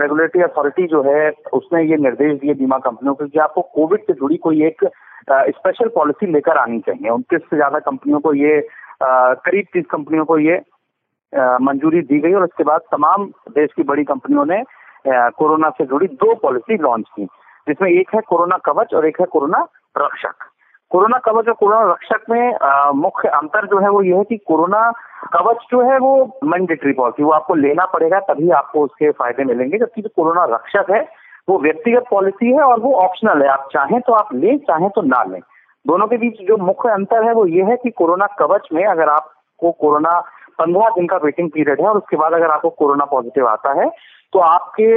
रेगुलेटरी 0.00 0.42
अथॉरिटी 0.42 0.86
जो 0.86 1.02
है, 1.02 1.30
उसने 1.52 1.82
ये 1.82 1.96
निर्देश 1.98 2.38
दिए 2.40 2.54
बीमा 2.54 2.78
कंपनियों 2.78 3.14
को 3.14 3.26
कि 3.26 3.38
आपको 3.38 3.62
कोविड 3.74 4.00
से 4.00 4.12
जुड़ी 4.12 4.36
कोई 4.38 4.64
एक 4.66 4.84
स्पेशल 5.30 5.88
पॉलिसी 5.94 6.26
लेकर 6.32 6.58
आनी 6.58 6.78
चाहिए। 6.80 7.08
उनतीस 7.10 7.40
से 7.40 7.56
ज़्यादा 7.56 7.78
कंपनियों 7.80 8.20
को 8.20 8.32
ये 8.34 8.60
करीब 9.02 9.66
तीस 9.72 9.84
कंपनियों 9.90 10.24
को 10.24 10.38
ये 10.40 10.60
मंजूरी 11.62 12.00
दी 12.02 12.18
गई 12.20 12.32
और 12.32 12.44
उसके 12.44 12.64
बाद 12.64 12.80
तमाम 12.92 13.26
देश 13.50 13.70
की 13.76 13.82
बड़ी 13.84 14.04
कंपनियों 14.04 14.44
ने 14.46 14.62
कोरोना 15.06 15.70
से 15.70 15.84
जुड़ी 15.86 16.06
दो 16.06 16.34
पॉलिसी 16.42 16.76
लॉन्च 16.78 17.06
की, 17.08 17.24
जिसमें 17.66 17.90
एक 17.90 18.14
है 18.14 18.20
कोरोना 18.28 18.56
कवच 18.64 18.94
और 18.94 19.06
एक 19.06 19.20
है 19.20 19.26
कोरोना 19.26 19.66
रक्षक। 19.98 20.47
कोरोना 20.90 21.18
कवच 21.18 21.48
और 21.48 21.54
कोरोना 21.54 21.90
रक्षक 21.92 22.24
में 22.30 22.92
मुख्य 22.96 23.28
अंतर 23.36 23.66
जो 23.66 23.78
है 23.78 23.88
वो 23.90 24.02
ये 24.02 24.16
है 24.16 24.24
कि 24.24 24.36
कोरोना 24.48 24.80
कवच 25.32 25.66
जो 25.70 25.80
है 25.90 25.98
वो 25.98 26.12
मैंडेटरी 26.44 26.92
पॉलिसी 26.92 27.22
वो 27.22 27.30
आपको 27.32 27.54
लेना 27.54 27.84
पड़ेगा, 27.86 28.20
तभी 28.20 28.50
आपको 28.50 28.84
उसके 28.84 29.10
फ़ायदे 29.12 29.44
मिलेंगे। 29.44 29.78
जबकि 29.78 30.02
जो 30.02 30.08
कोरोना 30.16 30.44
रक्षक 30.54 30.90
है, 30.90 31.00
वो 31.48 31.58
व्यक्तिगत 31.58 32.04
पॉलिसी 32.10 32.52
है 32.52 32.62
और 32.62 32.80
वो 32.80 32.94
ऑप्शनल 32.96 33.42
है। 33.42 33.48
आप 33.48 33.68
चाहें 33.72 34.00
तो 34.00 34.12
आप 34.14 34.34
लें, 34.34 34.58
चाहें 34.60 34.88
तो 34.90 35.02
ना 35.04 35.22
लें। 35.28 35.40
दोनों 35.84 36.06
के 36.06 36.16
बीच 36.16 36.40
जो 36.48 36.56
मुख्य 36.58 36.90
अंतर 36.90 37.26
है 37.26 37.32
वो 37.34 37.46
ये 37.48 37.62
है 37.64 37.76
कि 37.76 37.90
कोरोना 37.92 38.26
कवच 38.38 38.68
में 38.72 38.84
अगर 38.86 39.08
आपको 39.10 39.70
कोरोना 39.80 40.18
पंद्रह 40.58 40.88
दिन 40.94 41.06
का 41.06 41.16
वेटिंग 41.24 41.50
पीरियड 41.50 41.80
है 41.80 41.86
और 41.88 41.96
उसके 41.96 42.16
बाद 42.16 42.32
अगर 42.34 42.50
आपको 42.50 42.70
कोरोना 42.78 43.04
पॉजिटिव 43.04 43.46
आता 43.48 43.80
है 43.80 43.88
तो 44.32 44.38
आपके 44.40 44.88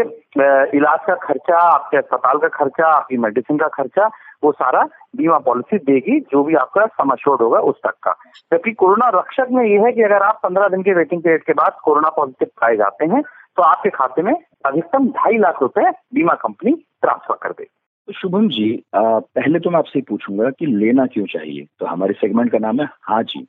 इलाज 0.77 0.99
का 1.07 1.15
खर्चा, 1.17 1.57
आपके 1.57 1.97
अस्पताल 1.97 2.38
का 2.38 2.47
खर्चा, 2.49 2.88
आपकी 2.88 3.17
मेडिसिन 3.17 3.57
का 3.57 3.67
खर्चा 3.67 4.09
वो 4.43 4.51
सारा 4.51 4.81
बीमा 5.15 5.38
पॉलिसी 5.38 5.77
देगी 5.77 6.19
जो 6.19 6.43
भी 6.43 6.55
आपका 6.55 6.85
सम 6.85 7.09
होगा 7.31 7.59
उस 7.59 7.75
तक 7.75 7.93
का। 8.03 8.11
जबकि 8.53 8.71
कोरोना 8.71 9.09
रक्षक 9.09 9.47
में 9.51 9.65
ये 9.65 9.77
है 9.77 9.91
कि 9.91 10.01
अगर 10.01 10.21
आप 10.23 10.39
पंद्रह 10.43 10.67
दिन 10.67 10.81
के 10.81 10.93
वेटिंग 10.93 11.21
पीरियड 11.21 11.43
के 11.43 11.53
बाद 11.53 11.75
कोरोना 11.83 12.09
पॉजिटिव 12.09 12.47
पाए 12.61 12.75
जाते 12.75 13.05
हैं 13.05 13.21
तो 13.57 13.63
आपके 13.63 13.89
खाते 13.89 14.21
में 14.21 14.33
अधिकतम 14.65 15.07
ढाई 15.07 15.38
लाख 15.38 15.61
रुपए 15.61 15.89
बीमा 15.89 16.33
कंपनी 16.33 16.71
ट्रांसफ़र 17.01 17.38
कर 17.43 17.49
दे 17.49 17.63
तो 18.07 18.13
शुभम 18.13 18.47
जी 18.47 18.83
आ, 18.95 19.19
पहले 19.19 19.59
तो 19.59 19.69
मैं 19.69 19.79
आपसे 19.79 20.01
पूछूँगा 20.01 20.49
कि 20.49 20.65
लेना 20.65 21.05
क्यों 21.05 21.25
चाहिए? 21.25 21.67
तो 21.79 21.85
हमारे 21.85 22.13
सेगमेंट 22.13 22.51
का 22.51 22.57
नाम 22.57 22.79
है 22.79 22.89
हाँ 23.01 23.23
जी। 23.23 23.47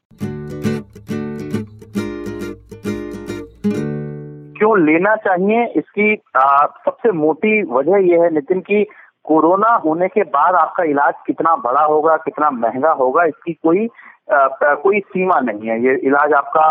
क्यों 4.58 4.80
लेना 4.80 5.16
चाहिए 5.16 5.66
इसकी 5.66 6.22
आ, 6.36 6.66
सबसे 6.66 7.12
मोटी 7.12 7.62
वजह 7.62 7.96
यह 7.96 8.22
है 8.22 8.34
नितिन 8.34 8.60
की 8.60 8.86
कोरोना 9.24 9.68
होने 9.84 10.08
के 10.08 10.22
बाद 10.22 10.54
आपका 10.54 10.84
इलाज 10.84 11.14
कितना 11.26 11.54
बड़ा 11.56 11.84
होगा 11.84 12.16
कितना 12.16 12.50
महँगा 12.50 12.90
होगा 12.92 13.24
इसकी 13.24 13.52
कोई 13.52 13.86
आ, 14.32 14.46
कोई 14.74 15.00
सीमा 15.00 15.40
नहीं 15.40 15.70
है। 15.70 15.80
ये 15.84 15.94
इलाज 15.96 16.32
आपका 16.32 16.64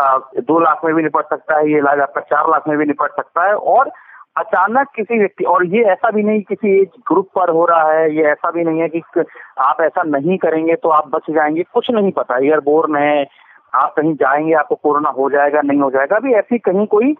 आ, 0.00 0.18
दो 0.40 0.58
लाख 0.60 0.80
में 0.84 0.94
भी 0.94 1.02
निपट 1.02 1.24
सकता 1.24 1.58
है 1.58 1.70
ये 1.70 1.78
इलाज 1.78 2.00
आपका 2.00 2.20
चार 2.20 2.50
लाख 2.50 2.68
में 2.68 2.76
भी 2.78 2.84
निपट 2.84 3.10
सकता 3.10 3.44
है 3.46 3.54
और 3.54 3.90
अचानक 4.36 4.88
किसी 4.96 5.18
व्यक्ति 5.18 5.44
और 5.44 5.64
ये 5.66 5.82
ऐसा 5.82 6.10
भी 6.10 6.22
नहीं 6.22 6.42
किसी 6.42 6.80
एज 6.80 6.88
ग्रुप 7.08 7.28
पर 7.34 7.50
हो 7.50 7.64
रहा 7.66 7.92
है 7.92 8.16
ये 8.16 8.24
ऐसा 8.24 8.50
भी 8.50 8.64
नहीं 8.64 8.80
है 8.80 8.88
कि 8.88 9.02
आप 9.58 9.76
ऐसा 9.80 10.02
नहीं 10.02 10.38
करेंगे 10.38 10.74
तो 10.74 10.88
आप 10.88 11.08
बच 11.08 11.30
जाएँगे 11.30 11.62
कुछ 11.62 11.90
नहीं 11.90 12.12
पता। 12.12 12.38
एयरबोर्न 12.38 12.96
है 12.96 13.26
आप 13.74 13.94
कहीं 13.96 14.14
जाएँगे 14.14 14.52
आपको 14.52 14.74
कोरोना 14.74 15.10
हो 15.10 15.30
जाएगा 15.30 15.60
नहीं 15.62 15.80
हो 15.80 15.90
जाएगा 15.90 16.16
अभी 16.16 16.34
ऐसी 16.34 16.58
कहीं 16.58 16.86
कोई 16.86 17.16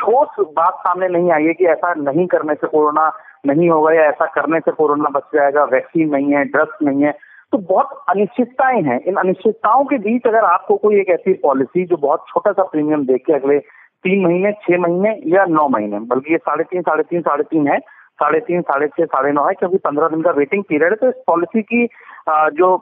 ठोस 0.00 0.28
बात 0.56 0.74
सामने 0.78 1.08
नहीं 1.08 1.30
आई 1.32 1.44
है 1.44 1.52
कि 1.54 1.66
ऐसा 1.66 1.92
नहीं 1.94 2.26
करने 2.26 2.54
से 2.54 2.66
कोरोना 2.66 3.10
नहीं 3.46 3.68
होगा 3.70 3.92
या 3.92 4.02
ऐसा 4.04 4.26
करने 4.34 4.60
से 4.60 4.72
कोरोना 4.72 5.08
बच 5.10 5.22
जाएगा, 5.34 5.64
वैक्सीन 5.64 6.10
नहीं 6.14 6.34
है, 6.34 6.44
ड्रग्स 6.46 6.82
नहीं 6.82 7.04
है। 7.04 7.12
तो 7.52 7.58
बहुत 7.58 8.04
अनिश्चितताएँ 8.08 8.82
हैं। 8.82 9.00
इन 9.00 9.16
अनिश्चितताओं 9.16 9.84
के 9.84 9.98
बीच 9.98 10.26
अगर 10.26 10.44
आपको 10.44 10.76
कोई 10.76 11.00
एक 11.00 11.08
ऐसी 11.10 11.32
पॉलिसी 11.42 11.84
जो 11.86 11.96
बहुत 11.96 12.24
छोटा 12.28 12.52
सा 12.52 12.62
प्रीमियम 12.62 13.04
देके 13.06 13.32
अगले 13.32 13.58
तीन 13.58 14.24
महीने, 14.24 14.52
छह 14.62 14.78
महीने 14.78 15.18
या 15.34 15.44
नौ 15.48 15.68
महीने, 15.68 15.98
बल्कि 15.98 16.32
ये 16.32 16.38
साढ़े 16.38 16.64
तीन 16.64 16.82
साढ़े 16.82 17.02
तीन 17.02 17.20
साढ़े 17.20 17.44
तीन 17.44 17.68
है, 17.68 17.78
साढ़े 18.20 18.40
तीन, 18.40 18.60
साढ़े 18.62 18.86
छह, 18.88 19.04
साढ़े 19.04 19.32
नौ 19.32 19.44
है, 19.44 19.54
क्योंकि 19.54 19.78
पंद्रह 19.78 20.08
दिन 20.08 20.22
का 20.22 20.30
वेटिंग 20.30 20.62
पीरियड 20.64 20.90
है 20.90 20.96
तो 20.96 21.08
इस 21.08 21.22
पॉलिसी 21.26 21.62
की 21.62 21.86
जो 22.28 22.74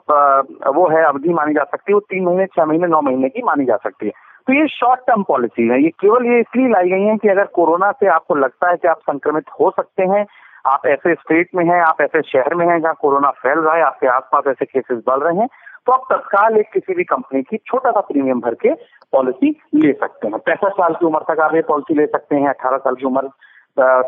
वो 0.73 0.87
है, 0.89 1.03
अवधि 1.05 1.33
मानी 1.33 1.53
जा 1.53 1.63
सकती 1.63 1.91
है, 1.91 1.93
वो 1.93 1.99
तीन 1.99 2.23
महीने, 2.25 2.45
छह 2.45 2.65
महीने, 2.65 2.87
नौ 2.87 3.01
महीने 3.01 3.29
की 3.29 3.41
मानी 3.43 3.65
जा 3.65 3.75
सकती 3.83 4.05
है। 4.05 4.11
तो 4.47 4.53
ये 4.53 4.67
शॉर्ट 4.69 4.99
टर्म 5.07 5.23
पॉलिसी 5.23 5.67
है। 5.67 5.81
ये 5.83 5.89
केवल 5.99 6.25
ये 6.25 6.39
इसलिए 6.39 6.67
लाई 6.69 6.89
गई 6.89 7.03
है 7.03 7.17
कि 7.17 7.29
अगर 7.29 7.45
कोरोना 7.55 7.91
से 7.91 8.07
आपको 8.09 8.35
लगता 8.35 8.69
है 8.69 8.77
कि 8.77 8.87
आप 8.87 8.99
संक्रमित 9.01 9.45
हो 9.59 9.69
सकते 9.71 10.03
हैं, 10.05 10.25
आप 10.67 10.85
ऐसे 10.87 11.13
स्टेट 11.15 11.49
में 11.55 11.63
हैं, 11.65 11.79
आप 11.81 12.01
ऐसे 12.01 12.21
शहर 12.23 12.55
में 12.55 12.65
हैं 12.67 12.79
जहाँ 12.81 12.95
कोरोना 13.01 13.29
फैल 13.37 13.59
रहा 13.59 13.75
है, 13.75 13.81
आपके 13.83 14.07
आसपास 14.09 14.43
ऐसे 14.47 14.65
केसेस 14.65 15.03
बढ़ 15.07 15.19
रहे 15.19 15.37
हैं 15.37 15.47
तो 15.87 15.91
आप 15.91 16.03
तत्काल 16.11 16.57
एक 16.57 16.69
किसी 16.73 16.93
भी 16.95 17.03
कंपनी 17.03 17.41
की 17.43 17.57
छोटा 17.67 17.91
सा 17.91 17.99
प्रीमियम 18.01 18.39
भर 18.39 18.53
के 18.55 18.73
पॉलिसी 19.13 19.49
ले 19.75 19.91
सकते 19.93 20.27
हैं। 20.27 20.37
पैंसठ 20.39 20.73
साल 20.73 20.93
की 20.93 21.05
उम्र 21.05 21.19
तक 21.29 21.39
आप 21.41 21.55
ये 21.55 21.61
पॉलिसी 21.67 21.93
ले 21.93 22.05
सकते 22.07 22.35
हैं, 22.35 22.47
अठारह 22.49 22.77
साल 22.77 22.95
की 22.95 23.05
उम्र 23.05 23.29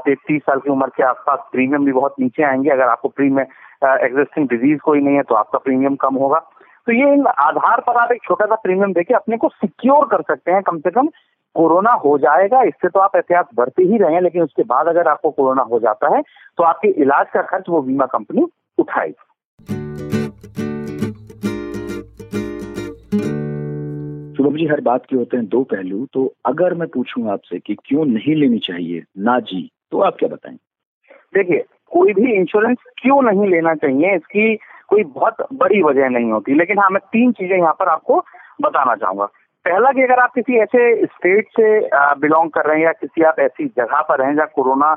तीस 0.08 0.42
साल 0.42 0.60
की 0.60 0.70
उम्र 0.72 0.88
के 0.88 1.04
आसपास 1.04 1.40
प्रीमियम 1.52 1.86
भी 1.86 1.92
बहुत 1.92 2.16
नीचे 2.20 2.44
आएँगे। 2.44 2.70
अगर 2.70 2.84
आपको 2.84 3.10
प्रीमियम 3.10 3.90
एग्जिस्टिंग 4.06 4.48
डिज़ीज़ 4.50 4.80
कोई 4.80 5.02
नहीं 5.02 5.16
है 5.16 5.24
तो 5.24 5.36
आपका 5.36 5.60
प्रीमियम 5.60 5.96
कम 6.02 6.16
होगा। 6.16 6.40
तो 6.88 6.94
ये 6.94 7.14
इन 7.14 7.26
आधार 7.28 7.82
पर 7.82 7.98
आप 7.98 8.12
एक 8.12 8.24
छोटा 8.24 8.46
सा 8.46 8.56
प्रीमियम 8.56 8.94
देके 8.94 9.14
अपने 9.14 9.38
को 9.38 9.48
सिक्योर 9.50 10.06
कर 10.08 10.22
सकते 10.24 10.52
हैं। 10.52 10.62
कम 10.64 10.80
से 10.80 10.92
कम 10.92 11.08
कोरोना 11.56 11.92
हो 12.04 12.18
जाएगा 12.18 12.62
इससे 12.64 12.90
तो 12.90 13.00
आप 13.00 13.16
एहतियात 13.16 13.48
बढ़ते 13.56 13.84
ही 13.84 13.98
रहे 13.98 14.20
लेकिन 14.22 14.42
उसके 14.42 14.64
बाद 14.64 14.88
अगर 14.88 15.08
आपको 15.08 15.32
कोरोना 15.32 15.62
हो 15.62 15.80
जाता 15.80 16.16
है 16.16 16.22
तो 16.58 16.64
आपके 16.64 16.88
इलाज 17.02 17.28
का 17.34 17.42
खर्च 17.44 17.70
वो 17.70 17.82
बीमा 17.82 18.06
कंपनी 18.06 18.46
उठाएगी। 18.78 19.14
शुभम 24.38 24.56
जी 24.58 24.66
हर 24.68 24.82
बात 24.82 25.06
के 25.06 25.16
होते 25.16 25.38
हैं 25.38 25.46
दो 25.48 25.64
पहलू 25.64 26.06
तो 26.14 26.32
अगर 26.46 26.74
मैं 26.74 26.88
पूछूँ 26.88 27.30
आपसे 27.32 27.60
कि 27.60 27.76
क्यों 27.86 28.06
नहीं 28.06 28.36
लेनी 28.36 28.60
चाहिए 28.60 29.04
ना 29.20 29.40
जी 29.42 29.70
तो 29.92 30.00
आप 30.02 30.16
क्या 30.20 30.30
बताएँ? 30.30 30.56
देखिए 31.34 31.64
कोई 31.92 32.14
भी 32.14 32.34
इंश्योरेंस 32.34 32.78
क्यों 32.98 33.22
नहीं 33.22 33.50
लेना 33.50 33.74
चाहिए? 33.76 34.16
इसकी 34.16 34.54
कोई 34.90 35.04
बहुत 35.16 35.48
बड़ी 35.54 35.82
वजह 35.84 36.10
नहीं 36.10 36.32
होती। 36.32 36.54
लेकिन 36.54 36.80
हाँ 36.80 36.90
मैं 36.90 37.02
तीन 37.12 37.32
चीज़ें 37.32 37.58
यहाँ 37.58 37.74
पर 37.80 37.90
आपको 37.90 38.20
बताना 38.62 38.96
चाहूँगा। 38.96 39.26
पहला 39.66 39.92
कि 39.92 40.02
अगर 40.02 40.20
आप 40.20 40.34
किसी 40.34 40.58
ऐसे 40.62 41.06
स्टेट 41.06 41.48
से 41.52 41.68
बिलोंग 42.20 42.50
कर 42.52 42.66
रहे 42.66 42.78
हैं 42.78 42.86
या 42.86 42.92
किसी 42.94 43.24
आप 43.24 43.40
ऐसी 43.40 43.66
जगह 43.78 44.02
पर 44.10 44.26
हैं 44.26 44.36
जहाँ 44.36 44.48
कोरोना 44.56 44.96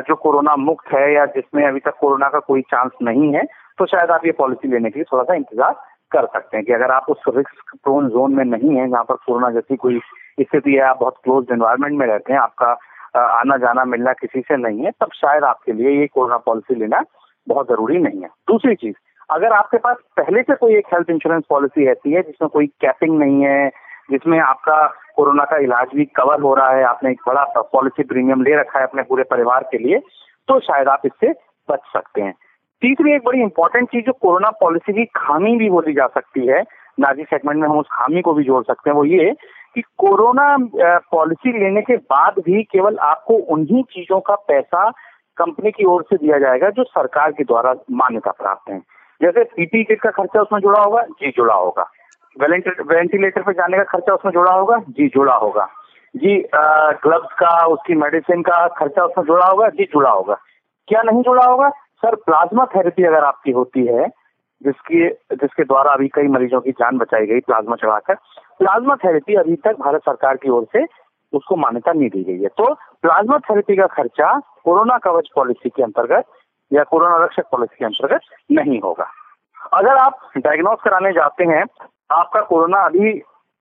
जो 0.00 0.14
कोरोना 0.16 0.54
मुक्त 0.56 0.92
है 0.94 1.12
या 1.12 1.24
जिसमें 1.28 1.66
अभी 1.68 1.80
तक 1.80 1.94
कोरोना 2.00 2.28
का 2.28 2.38
कोई 2.40 2.60
चांस 2.70 2.90
नहीं 3.02 3.32
है 3.34 3.42
तो 3.78 3.86
शायद 3.86 4.10
आप 4.10 4.26
ये 4.26 4.32
पॉलिसी 4.38 4.68
लेने 4.68 4.90
के 4.90 4.98
लिए 4.98 5.04
थोड़ा 5.12 5.22
सा 5.22 5.34
इंतज़ार 5.34 5.72
कर 6.12 6.26
सकते 6.26 6.56
हैं 6.56 6.64
कि 6.66 6.72
अगर 6.72 6.90
आप 6.90 7.06
उस 7.08 7.22
रिस्क 7.28 7.74
प्रोन 7.84 8.08
जोन 8.08 8.34
में 8.34 8.44
नहीं 8.44 8.76
है 8.76 8.88
जहाँ 8.88 9.02
पर 9.04 9.14
कोरोना 9.26 9.50
जैसी 9.50 9.76
कोई 9.76 9.98
स्थिति 10.40 10.72
है, 10.72 10.80
आप 10.80 10.98
बहुत 11.00 11.16
क्लोज 11.24 11.46
एनवायरमेंट 11.52 11.98
में 11.98 12.06
रहते 12.06 12.32
हैं, 12.32 12.40
आपका 12.40 12.70
आना 13.18 13.56
जाना 13.56 13.84
मिलना 13.84 14.12
किसी 14.12 14.40
से 14.40 14.56
नहीं 14.56 14.84
है, 14.84 14.90
तब 14.90 15.08
शायद 15.14 15.44
आपके 15.44 15.72
लिए 15.72 16.00
ये 16.00 16.06
कोरोना 16.06 16.36
पॉलिसी 16.46 16.74
लेना 16.74 17.02
बहुत 17.46 17.68
ज़रूरी 17.68 17.98
नहीं 17.98 18.22
है। 18.22 18.28
दूसरी 18.48 18.74
चीज़ 18.74 18.94
अगर 19.30 19.52
आपके 19.52 19.78
पास 19.78 19.96
पहले 20.16 20.42
से 20.42 20.54
कोई 20.56 20.76
एक 20.76 20.86
हेल्थ 20.92 21.10
इंश्योरेंस 21.10 21.44
पॉलिसी 21.48 21.86
ऐसी 21.90 22.12
है 22.12 22.22
जिसमें 22.22 22.48
कोई 22.48 22.66
कैपिंग 22.80 23.18
नहीं 23.18 23.42
है, 23.42 23.68
जिसमें 24.10 24.38
आपका 24.40 24.86
कोरोना 25.16 25.44
का 25.44 25.56
इलाज 25.58 25.88
भी 25.94 26.04
कवर 26.16 26.40
हो 26.40 26.54
रहा 26.54 26.70
है, 26.70 26.82
आपने 26.84 27.10
एक 27.10 27.20
बड़ा 27.26 27.44
पॉलिसी 27.72 28.02
प्रीमियम 28.04 28.42
ले 28.42 28.54
रखा 28.60 28.78
है 28.78 28.86
अपने 28.86 29.02
पूरे 29.02 29.24
परिवार 29.30 29.68
के 29.70 29.78
लिए 29.78 29.98
तो 30.48 30.58
शायद 30.60 30.88
आप 30.88 31.02
इससे 31.04 31.30
बच 31.68 31.80
सकते 31.92 32.22
हैं। 32.22 32.32
तीसरी 32.82 33.14
एक 33.14 33.24
बड़ी 33.24 33.40
इंपॉर्टेंट 33.40 33.88
चीज़ 33.88 34.04
जो 34.04 34.12
कोरोना 34.12 34.50
पॉलिसी 34.60 34.92
की 34.92 35.04
खामी 35.16 35.56
भी 35.56 35.70
बोली 35.70 35.92
जा 35.92 36.06
सकती 36.06 36.46
है 36.46 36.62
नाजी 37.00 37.24
सेगमेंट 37.24 37.60
में 37.60 37.68
हम 37.68 37.78
उस 37.78 37.88
खामी 37.92 38.20
को 38.22 38.32
भी 38.34 38.44
जोड़ 38.44 38.62
सकते 38.64 38.90
हैं, 38.90 38.96
वो 38.96 39.04
ये 39.04 39.34
कि 39.74 39.80
कोरोना 39.98 40.56
पॉलिसी 41.12 41.58
लेने 41.58 41.82
के 41.82 41.96
बाद 41.96 42.38
भी 42.38 42.62
केवल 42.62 42.96
आपको 43.04 43.34
उन्हीं 43.54 43.82
चीज़ों 43.82 44.20
का 44.20 44.34
पैसा 44.48 44.88
कंपनी 45.38 45.70
की 45.70 45.84
ओर 45.84 46.02
से 46.02 46.16
दिया 46.16 46.38
जाएगा 46.38 46.70
जो 46.70 46.84
सरकार 46.84 47.32
के 47.32 47.44
द्वारा 47.44 47.74
मान्यता 47.92 48.30
प्राप्त 48.30 48.70
है। 48.70 48.80
जैसे 49.20 49.44
पीपी 49.46 49.82
किट 49.84 50.00
का 50.00 50.10
खर्चा 50.10 50.42
उसमें 50.42 50.60
जुड़ा 50.60 50.80
होगा 50.80 51.02
जी 51.20 51.30
जुड़ा 51.36 51.54
होगा। 51.54 51.90
वेंटिलेटर 52.36 53.42
पर 53.42 53.52
जाने 53.52 53.76
का 53.76 53.84
खर्चा 53.84 54.14
उसमें 54.14 54.32
जुड़ा 54.32 54.52
होगा 54.52 54.76
जी 54.90 55.08
जुड़ा 55.08 55.34
होगा। 55.34 55.66
जी 56.14 56.36
ग्लव्स 56.46 57.32
का, 57.38 57.66
उसकी 57.66 57.94
मेडिसिन 57.96 58.42
का 58.42 58.66
खर्चा 58.78 59.04
उसमें 59.04 59.24
जुड़ा 59.24 59.46
होगा 59.46 59.68
जी 59.68 59.84
जुड़ा 59.92 60.10
होगा। 60.10 60.36
क्या 60.88 61.02
नहीं 61.02 61.22
जुड़ा 61.22 61.44
होगा? 61.46 61.68
सर 62.02 62.14
प्लाज्मा 62.16 62.64
थेरेपी 62.66 63.04
अगर 63.04 63.24
आपकी 63.24 63.50
होती 63.52 63.86
है, 63.86 64.06
जिसकी, 64.60 65.08
जिसके 65.34 65.64
द्वारा 65.64 65.92
अभी 65.92 66.08
कई 66.08 66.28
मरीजों 66.28 66.60
की 66.60 66.70
जान 66.72 66.98
बचाई 66.98 67.26
गई 67.26 67.40
प्लाज्मा 67.40 67.76
चढ़ाकर 67.76 68.14
प्लाज्मा 68.58 68.94
थेरेपी 69.04 69.34
अभी 69.34 69.54
तक 69.56 69.76
भारत 69.80 70.00
सरकार 70.00 70.36
की 70.36 70.50
ओर 70.50 70.64
से 70.72 70.84
उसको 71.32 71.56
मान्यता 71.56 71.92
नहीं 71.92 72.08
दी 72.08 72.22
गई 72.24 72.42
है। 72.42 72.48
तो 72.48 72.74
प्लाज्मा 73.02 73.38
थेरेपी 73.38 73.76
का 73.76 73.86
खर्चा 73.92 74.32
कोरोना 74.64 74.96
कवच 74.98 75.28
पॉलिसी 75.36 75.68
के 75.68 75.82
अंतर्गत 75.82 76.24
या 76.72 76.82
कोरोना 76.82 77.24
रक्षक 77.24 77.44
पॉलिसी 77.52 77.76
के 77.78 77.84
अंतर्गत 77.84 78.20
नहीं 78.52 78.80
होगा। 78.80 79.06
अगर 79.72 79.96
आप 79.96 80.18
डायग्नोस 80.36 80.78
कराने 80.84 81.12
जाते 81.12 81.44
हैं 81.44 81.64
आपका 82.10 82.40
कोरोना 82.40 82.78
अभी 82.78 83.12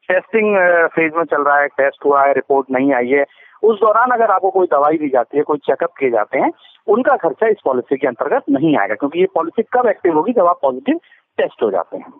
टेस्टिंग 0.09 0.57
फ़ेज़ 0.87 1.13
में 1.13 1.23
चल 1.23 1.41
रहा 1.43 1.59
है 1.59 1.67
टेस्ट 1.67 2.05
हुआ 2.05 2.25
है 2.25 2.33
रिपोर्ट 2.33 2.67
नहीं 2.71 2.93
आई 2.93 3.07
है 3.07 3.25
उस 3.63 3.79
दौरान 3.79 4.11
अगर 4.11 4.31
आपको 4.31 4.49
कोई 4.49 4.67
दवाई 4.67 4.97
दी 4.97 5.09
जाती 5.09 5.37
है 5.37 5.43
कोई 5.43 5.57
चेकअप 5.57 5.89
किए 5.99 6.09
जाते 6.09 6.39
हैं 6.39 6.51
उनका 6.87 7.15
खर्चा 7.17 7.47
इस 7.47 7.57
पॉलिसी 7.65 7.97
के 7.97 8.07
अंतर्गत 8.07 8.43
नहीं 8.49 8.77
आएगा 8.77 8.95
क्योंकि 8.95 9.19
ये 9.19 9.27
पॉलिसी 9.35 9.63
कब 9.63 9.87
एक्टिव 9.87 10.13
होगी 10.13 10.33
जब 10.33 10.47
आप 10.47 10.59
पॉजिटिव 10.61 10.99
टेस्ट 11.37 11.63
हो 11.63 11.71
जाते 11.71 11.97
हैं। 11.97 12.11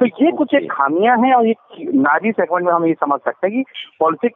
तो 0.00 0.06
ये 0.06 0.32
कुछ 0.32 0.54
एक 0.54 0.72
खामियाँ 0.72 1.16
हैं 1.16 1.34
और 1.34 1.46
ये 1.46 1.54
नाजी 1.80 2.32
सेगमेंट 2.32 2.66
में 2.66 2.72
हम 2.72 2.86
ये 2.86 2.94
समझ 2.94 3.20
सकते 3.20 3.46
हैं 3.46 3.56
कि 3.56 3.70
पॉलिसी 4.00 4.28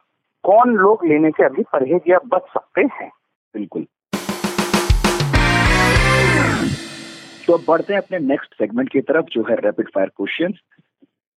कौन 0.45 0.75
लोग 0.75 1.07
लेने 1.07 1.31
से 1.31 1.45
अभी 1.45 1.63
परहेज 1.63 2.01
या 2.09 2.19
बच 2.27 2.43
सकते 2.43 2.81
हैं। 2.81 3.11
बिल्कुल। 3.55 3.87
तो 7.47 7.53
अब 7.53 7.65
बढ़ते 7.69 7.93
हैं 7.93 8.01
अपने 8.01 8.19
नेक्स्ट 8.19 8.55
सेगमेंट 8.55 8.89
की 8.89 9.01
तरफ़, 9.01 9.27
जो 9.33 9.43
है 9.43 9.57
रैपिड 9.57 9.89
फायर 9.95 10.09
क्वेश्चंस 10.09 10.61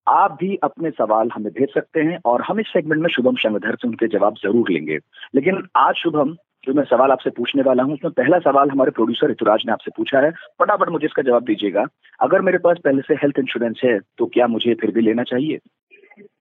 आप 0.07 0.37
भी 0.39 0.55
अपने 0.63 0.89
सवाल 0.91 1.29
हमें 1.33 1.51
भेज 1.53 1.69
सकते 1.73 1.99
हैं 1.99 2.17
और 2.25 2.41
हम 2.41 2.59
इस 2.59 2.67
सेगमेंट 2.67 3.01
में 3.01 3.09
शुभम 3.09 3.35
शंगधर 3.35 3.75
से 3.75 3.87
उनके 3.87 4.07
जवाब 4.07 4.35
ज़रूर 4.37 4.69
लेंगे। 4.71 4.97
लेकिन 5.35 5.61
आज 5.75 5.95
शुभम, 5.95 6.35
जो 6.63 6.73
मैं 6.73 6.83
सवाल 6.83 7.11
आपसे 7.11 7.29
पूछने 7.29 7.63
वाला 7.63 7.83
हूँ, 7.83 7.93
उसमें 7.93 8.11
पहला 8.13 8.39
सवाल 8.39 8.69
हमारे 8.69 8.91
प्रोड्यूसर 8.91 9.29
ऋतुराज 9.31 9.63
ने 9.65 9.71
आपसे 9.71 9.91
पूछा 9.97 10.19
है। 10.19 10.29
फटाफट 10.59 10.89
मुझे 10.89 11.05
इसका 11.05 11.21
जवाब 11.21 11.43
दीजिएगा। 11.43 11.85
अगर 12.19 12.41
मेरे 12.41 12.57
पास 12.57 12.77
पहले 12.83 13.01
से 13.01 13.13
हेल्थ 13.13 13.39
इंश्योरेंस 13.39 13.81
है 13.83 13.97
तो 14.17 14.25
क्या 14.25 14.47
मुझे 14.47 14.73
फिर 14.73 14.91
भी 14.91 15.01
लेना 15.01 15.23
चाहिए? 15.23 15.59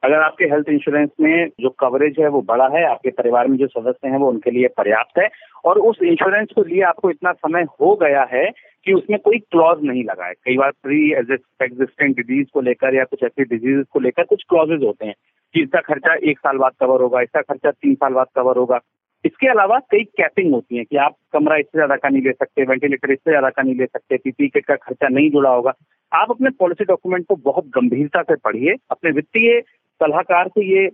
अगर 0.05 0.21
आपके 0.21 0.45
हेल्थ 0.45 0.69
इंश्योरेंस 0.69 1.11
में 1.21 1.49
जो 1.61 1.71
कवरेज 1.79 2.21
है 2.21 2.29
वो 2.29 2.41
बड़ा 2.43 2.69
है, 2.69 2.85
आपके 2.85 3.11
परिवार 3.13 3.49
में 3.49 3.57
जो 3.59 3.67
सदस्य 3.69 4.09
हैं 4.09 4.19
वो 4.19 4.29
उनके 4.29 4.51
लिए 4.51 4.69
पर्याप्त 4.77 5.19
है, 5.19 5.29
और 5.65 5.79
उस 5.81 6.03
इंश्योरेंस 6.03 6.49
को 6.55 6.63
लिए 6.65 6.83
आपको 6.83 7.11
इतना 7.11 7.33
समय 7.33 7.63
हो 7.81 7.95
गया 7.97 8.29
है 8.33 8.47
कि 8.87 8.93
उसमें 8.93 9.19
कोई 9.21 9.39
क्लॉज 9.41 9.83
नहीं 9.83 10.03
लगा 10.05 10.27
है। 10.27 10.33
कई 10.35 10.57
बार 10.57 10.71
प्री 10.83 11.01
एग्जिस्टेंट 11.13 12.17
डिज़ीज़ 12.17 12.47
को 12.55 12.61
लेकर 12.63 12.95
या 12.95 13.05
कुछ 13.05 13.23
ऐसी 13.25 13.45
डिज़ीज़ 13.47 13.85
को 13.93 14.01
लेकर 14.01 14.25
कुछ 14.25 14.43
क्लॉजेज 14.49 14.85
होते 14.85 15.07
हैं 15.07 15.15
कि 15.55 15.63
इसका 15.63 15.81
खर्चा 15.83 16.15
एक 16.23 16.39
साल 16.39 16.59
बाद 16.59 16.73
कवर 16.81 17.03
होगा, 17.03 17.21
इसका 17.21 17.41
खर्चा 17.43 17.71
तीन 17.71 17.95
साल 17.95 18.13
बाद 18.13 18.27
कवर 18.37 18.57
होगा। 18.59 18.81
इसके 19.25 19.49
अलावा 19.49 19.79
कई 19.91 20.03
कैपिंग 20.19 20.53
होती 20.53 20.77
है 20.77 20.85
कि 20.85 20.97
आप 20.99 21.15
कमरा 21.33 21.57
इससे 21.57 21.79
ज़्यादा 21.79 21.97
का 21.97 22.09
नहीं 22.09 22.23
ले 22.23 22.33
सकते 22.33 22.65
वेंटिलेटर 22.65 23.13
इससे 23.13 23.31
ज़्यादा 23.31 23.51
का 23.51 23.63
नहीं 23.63 23.75
ले 23.75 23.87
सकते 23.87 24.17
पीपी 24.17 24.49
किट 24.49 24.65
का 24.67 24.75
खर्चा 24.77 25.09
नहीं 25.09 25.31
जुड़ा 25.31 25.51
होगा। 25.51 25.73
आप 26.13 26.31
अपने 26.31 26.51
पॉलिसी 26.59 26.85
डॉक्यूमेंट 26.85 27.27
को 27.27 27.37
बहुत 27.45 27.67
गंभीरता 27.77 28.23
से 28.23 28.35
पढ़िए, 28.37 28.75
अपने 28.91 29.11
वित्तीय 29.13 29.61
सलाहकार 30.01 30.49
से 30.49 30.65
ये 30.67 30.87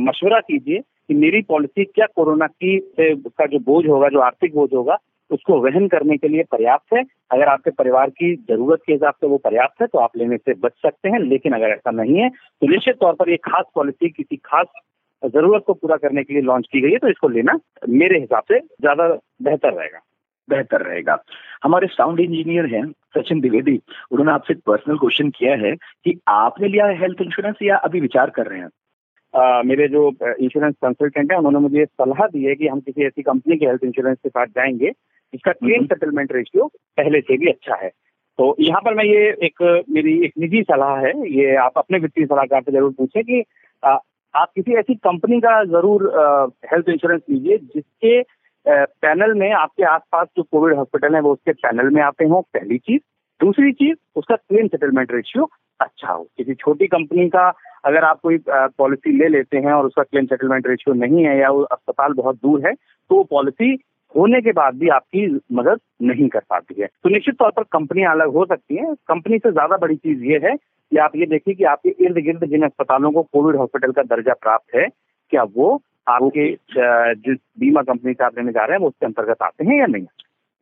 मशवरा 0.00 0.38
कीजिए 0.40 0.78
कि 0.78 1.14
मेरी 1.16 1.40
पॉलिसी 1.48 1.84
क्या 1.86 2.06
कोरोना 2.16 2.46
की 2.46 2.78
का 3.00 3.46
जो 3.46 3.58
बोझ 3.60 3.86
होगा, 3.86 4.08
जो 4.08 4.20
आर्थिक 4.20 4.54
बोझ 4.54 4.72
होगा 4.74 4.96
उसको 5.34 5.58
वहन 5.60 5.86
करने 5.88 6.16
के 6.16 6.28
लिए 6.28 6.42
पर्याप्त 6.52 6.94
है। 6.94 7.02
अगर 7.30 7.48
आपके 7.48 7.70
परिवार 7.72 8.10
की 8.12 8.34
ज़रूरत 8.48 8.80
के 8.86 8.92
हिसाब 8.92 9.14
से 9.14 9.26
वो 9.26 9.36
पर्याप्त 9.44 9.82
है 9.82 9.86
तो 9.86 9.98
आप 9.98 10.16
लेने 10.16 10.36
से 10.36 10.54
बच 10.54 10.72
सकते 10.82 11.08
हैं 11.08 11.20
लेकिन 11.20 11.52
अगर 11.52 11.68
ऐसा 11.68 11.90
नहीं 11.92 12.16
है 12.18 12.28
तो 12.28 12.68
निश्चित 12.68 12.96
तौर 12.96 13.14
पर 13.14 13.30
ये 13.30 13.36
खास 13.44 13.64
पॉलिसी 13.74 14.08
किसी 14.10 14.36
खास 14.44 14.66
ज़रूरत 15.22 15.62
को 15.66 15.74
पूरा 15.74 15.96
करने 15.96 16.22
के 16.24 16.34
लिए 16.34 16.42
लॉन्च 16.42 16.66
की 16.72 16.80
गई 16.80 16.90
है 16.90 16.98
तो 16.98 17.08
इसको 17.08 17.28
लेना 17.28 17.58
मेरे 17.90 18.18
हिसाब 18.20 18.42
से 18.48 18.58
ज़्यादा 18.58 19.08
बेहतर 19.42 19.72
रहेगा। 19.72 20.00
बेहतर 20.48 20.82
रहेगा। 20.82 21.16
हमारे 21.64 21.86
साउंड 21.86 22.20
इंजीनियर 22.20 22.66
हैं 22.66 22.84
सचिन 23.16 23.40
द्विवेदी। 23.40 23.80
उन्होंने 24.10 24.32
आपसे 24.32 24.54
पर्सनल 24.66 24.96
क्वेश्चन 24.98 25.30
किया 25.30 25.54
है 25.56 25.74
कि 25.74 26.18
आपने 26.28 26.68
लिया 26.68 26.86
है 26.86 26.98
हेल्थ 27.00 27.22
इंश्योरेंस 27.22 27.62
या 27.62 27.76
अभी 27.78 28.00
विचार 28.00 28.30
कर 28.30 28.46
रहे 28.46 28.58
हैं? 28.58 28.68
आ, 29.34 29.62
मेरे 29.62 29.88
जो 29.88 30.08
इंश्योरेंस 30.20 30.74
कंसल्टेंट 30.82 31.32
है 31.32 31.38
उन्होंने 31.38 31.58
मुझे 31.58 31.84
सलाह 31.84 32.26
दी 32.26 32.44
है 32.44 32.54
कि 32.54 32.66
हम 32.66 32.80
किसी 32.80 33.06
ऐसी 33.06 33.22
कंपनी 33.22 33.56
के 33.56 33.66
हेल्थ 33.66 33.84
इंश्योरेंस 33.84 34.18
के 34.22 34.28
साथ 34.28 34.46
जाएँगे 34.48 34.90
जिसका 35.34 35.52
क्लेम 35.52 35.84
सेटलमेंट 35.86 36.32
रेशियो 36.32 36.66
पहले 36.98 37.20
से 37.20 37.36
भी 37.36 37.50
अच्छा 37.50 37.76
है। 37.76 37.88
तो 38.38 38.54
यहाँ 38.60 38.80
पर 38.84 38.94
मैं 38.94 39.04
ये 39.04 39.28
एक 39.46 39.62
मेरी 39.90 40.12
एक 40.24 40.32
निजी 40.38 40.62
सलाह 40.62 40.96
है 41.00 41.12
ये 41.30 41.54
आप 41.64 41.78
अपने 41.78 41.98
वित्तीय 41.98 42.26
सलाहकार 42.26 42.62
से 42.62 42.72
ज़रूर 42.72 42.92
पूछें 42.98 43.22
कि 43.24 43.42
आ, 43.82 43.96
आप 44.34 44.50
किसी 44.54 44.74
ऐसी 44.78 44.94
कंपनी 45.06 45.40
का 45.40 45.52
ज़रूर 45.64 46.06
हेल्थ 46.72 46.88
इंश्योरेंस 46.88 47.20
लीजिए 47.30 47.58
जिसके 47.58 48.20
आ, 48.20 48.84
पैनल 49.02 49.34
में 49.38 49.50
आपके 49.52 49.84
आसपास 49.90 50.26
जो 50.36 50.42
कोविड 50.42 50.76
हॉस्पिटल 50.76 51.14
है 51.14 51.20
वो 51.20 51.32
उसके 51.32 51.52
पैनल 51.52 51.90
में 51.94 52.02
आते 52.02 52.24
हों 52.24 52.42
पहली 52.54 52.78
चीज़। 52.78 53.00
दूसरी 53.40 53.72
चीज़ 53.74 53.96
उसका 54.16 54.36
क्लेम 54.36 54.66
सेटलमेंट 54.68 55.12
रेशियो 55.12 55.50
अच्छा 55.80 56.12
हो। 56.12 56.22
किसी 56.36 56.54
छोटी 56.54 56.86
कंपनी 56.88 57.28
का 57.28 57.48
अगर 57.84 58.04
आप 58.04 58.20
कोई 58.22 58.38
पॉलिसी 58.50 59.16
ले 59.18 59.28
लेते 59.28 59.58
हैं 59.58 59.72
और 59.72 59.86
उसका 59.86 60.02
क्लेम 60.02 60.26
सेटलमेंट 60.26 60.66
रेशियो 60.68 60.94
नहीं 60.96 61.24
है 61.24 61.38
या 61.38 61.50
वो 61.50 61.62
अस्पताल 61.62 62.12
बहुत 62.16 62.36
दूर 62.36 62.66
है 62.66 62.72
तो 62.74 63.16
वो 63.16 63.22
पॉलिसी 63.30 63.74
होने 64.14 64.40
के 64.40 64.52
बाद 64.52 64.74
भी 64.74 64.88
आपकी 64.90 65.26
मदद 65.52 65.80
नहीं 66.02 66.28
कर 66.28 66.40
पाती 66.50 66.80
है। 66.80 66.86
तो 66.86 67.10
निश्चित 67.10 67.34
तौर 67.34 67.50
पर 67.50 67.62
कंपनियाँ 67.72 68.12
अलग 68.12 68.32
हो 68.32 68.44
सकती 68.44 68.76
हैं। 68.76 68.94
कंपनी 69.08 69.38
से 69.38 69.50
ज़्यादा 69.52 69.76
बड़ी 69.76 69.96
चीज़ 69.96 70.24
ये 70.24 70.40
है 70.44 70.54
कि 70.56 70.96
आप 70.96 71.16
ये 71.16 71.26
देखिए 71.26 71.54
कि 71.54 71.64
आपके 71.64 71.94
इर्द 72.04 72.18
गिर्द 72.18 72.44
जिन 72.44 72.62
अस्पतालों 72.62 73.12
को 73.12 73.22
कोविड 73.22 73.56
हॉस्पिटल 73.56 73.92
का 73.92 74.02
दर्जा 74.04 74.32
प्राप्त 74.32 74.74
है, 74.76 74.88
क्या 75.32 75.42
वो 75.56 75.80
आपके 76.08 76.50
जिस 77.16 77.38
बीमा 77.60 77.82
कंपनी 77.82 78.12
से 78.12 78.24
आप 78.24 78.38
लेने 78.38 78.52
जा 78.52 78.64
रहे 78.64 78.76
हैं, 78.76 78.80
वो 78.80 78.88
उसके 78.88 79.06
अंतर्गत 79.06 79.42
आते 79.42 79.64
हैं 79.64 79.78
या 79.78 79.86
नहीं? 79.86 80.06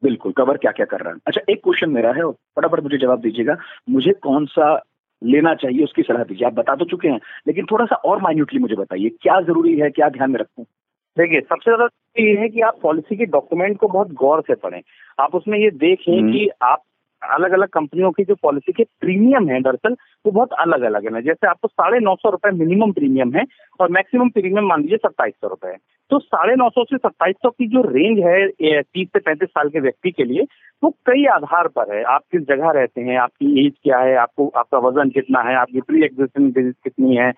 बिल्कुल। 0.02 0.32
कवर 0.32 0.56
क्या 0.56 0.70
क्या 0.72 0.86
कर 0.86 1.00
रहा 1.00 1.12
है? 1.12 1.18
अच्छा 1.26 1.40
एक 1.50 1.60
क्वेश्चन 1.64 1.90
मेरा 1.90 2.12
है 2.12 2.30
फटाफट 2.56 2.80
मुझे 2.82 2.98
जवाब 2.98 3.20
दीजिएगा। 3.20 3.56
मुझे 3.90 4.12
कौन 4.22 4.46
सा 4.46 4.74
लेना 5.22 5.54
चाहिए, 5.54 5.84
उसकी 5.84 6.02
सलाह 6.02 6.22
दीजिए। 6.22 6.46
आप 6.46 6.54
बता 6.54 6.74
तो 6.74 6.84
चुके 6.84 7.08
हैं, 7.08 7.20
लेकिन 7.46 7.66
थोड़ा 7.70 7.84
सा 7.84 7.96
और 7.96 8.22
माइन्यूटली 8.22 8.60
मुझे 8.60 8.74
बताइए, 8.74 9.08
क्या 9.22 9.40
ज़रूरी 9.40 9.78
है, 9.80 9.90
क्या 9.90 10.08
ध्यान 10.08 10.30
में 10.30 10.40
रखूँ? 10.40 10.64
देखिए 11.16 11.40
सबसे 11.40 11.70
ज़्यादा 11.70 11.88
ये 12.18 12.36
है 12.36 12.48
कि 12.48 12.60
आप 12.60 12.78
पॉलिसी 12.82 13.16
के 13.16 13.24
डॉक्यूमेंट 13.26 13.76
को 13.78 13.88
बहुत 13.88 14.12
गौर 14.14 14.40
से 14.46 14.54
पढ़ें। 14.54 14.80
आप 15.18 15.34
उसमें 15.34 15.58
ये 15.58 15.70
देखें 15.70 16.12
हम्म। 16.12 16.32
कि 16.32 16.48
आप 16.62 16.82
अलग 17.22 17.52
अलग 17.52 17.68
कंपनियों 17.68 18.10
की 18.12 18.24
जो 18.24 18.34
पॉलिसी 18.34 18.72
के 18.72 18.84
प्रीमियम 19.00 19.48
है 19.48 19.60
दरअसल 19.62 19.96
वो 20.24 20.30
बहुत 20.30 20.52
अलग 20.60 20.82
अलग 20.82 21.14
है। 21.14 21.22
जैसे 21.22 21.46
आपको 21.46 21.68
साढ़े 21.68 21.98
नौ 22.00 22.14
सौ 22.16 22.30
रुपए 22.30 22.50
मिनिमम 22.50 22.92
प्रीमियम 22.92 23.34
है 23.34 23.44
और 23.80 23.90
मैक्सिमम 23.90 24.28
प्रीमियम 24.28 24.66
मान 24.68 24.82
लीजिए 24.82 24.98
सत्ताईस 24.98 25.34
सौ 25.34 25.48
रुपए 25.48 25.68
है। 25.68 25.76
तो 26.10 26.18
साढ़े 26.18 26.54
नौ 26.56 26.68
सौ 26.70 26.84
से 26.84 26.96
सत्ताईस 26.98 27.36
सौ 27.42 27.50
की 27.50 27.68
जो 27.68 27.82
रेंज 27.88 28.18
है 28.18 28.80
तीस 28.82 29.08
से 29.08 29.18
पैंतीस 29.18 29.48
साल 29.48 29.68
के 29.68 29.80
व्यक्ति 29.80 30.10
के 30.10 30.24
लिए 30.24 30.46
वो 30.82 30.90
कई 31.06 31.24
आधार 31.34 31.68
पर 31.68 31.94
है। 31.94 32.02
आप 32.04 32.22
किस 32.32 32.42
जगह 32.48 32.70
रहते 32.70 33.00
हैं 33.00 33.18
आपकी 33.18 33.66
एज 33.66 33.72
क्या 33.82 33.98
है 33.98 34.16
आपको 34.16 34.48
आपका 34.56 34.78
वज़न 34.88 35.10
कितना 35.10 35.40
है 35.40 35.54
आपकी 35.56 35.80
प्री 35.80 36.04
एग्जिस्टिंग 36.04 36.52
डिज़ीज़ 36.54 36.74
कितनी 36.84 37.16
है 37.16 37.32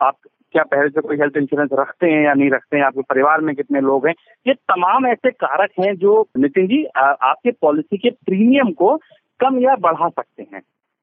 आप 0.00 0.16
क्या 0.52 0.62
पहले 0.62 0.88
से 0.88 1.00
कोई 1.00 1.16
हेल्थ 1.16 1.36
इंश्योरेंस 1.36 1.70
रखते 1.72 2.06
हैं 2.06 2.24
या 2.24 2.34
नहीं 2.34 2.50
रखते 2.50 2.76
हैं? 2.76 2.84
आपके 2.84 3.00
परिवार 3.00 3.40
में 3.40 3.54
कितने 3.56 3.80
लोग 3.80 4.06
हैं? 4.06 4.14
ये 4.46 4.54
तमाम 4.54 5.06
ऐसे 5.06 5.30
कारक 5.30 5.70
हैं 5.80 5.96
जो, 5.96 6.28
नितिन 6.38 6.66
जी 6.66 6.84
आपके 6.96 7.50
पॉलिसी 7.50 7.98
के 7.98 8.10
प्रीमियम 8.10 8.72
को 8.72 8.96
कम 9.40 9.58
या 9.58 9.76
बढ़ा 9.76 10.08
सकते 10.08 10.42
हैं। 10.42 10.62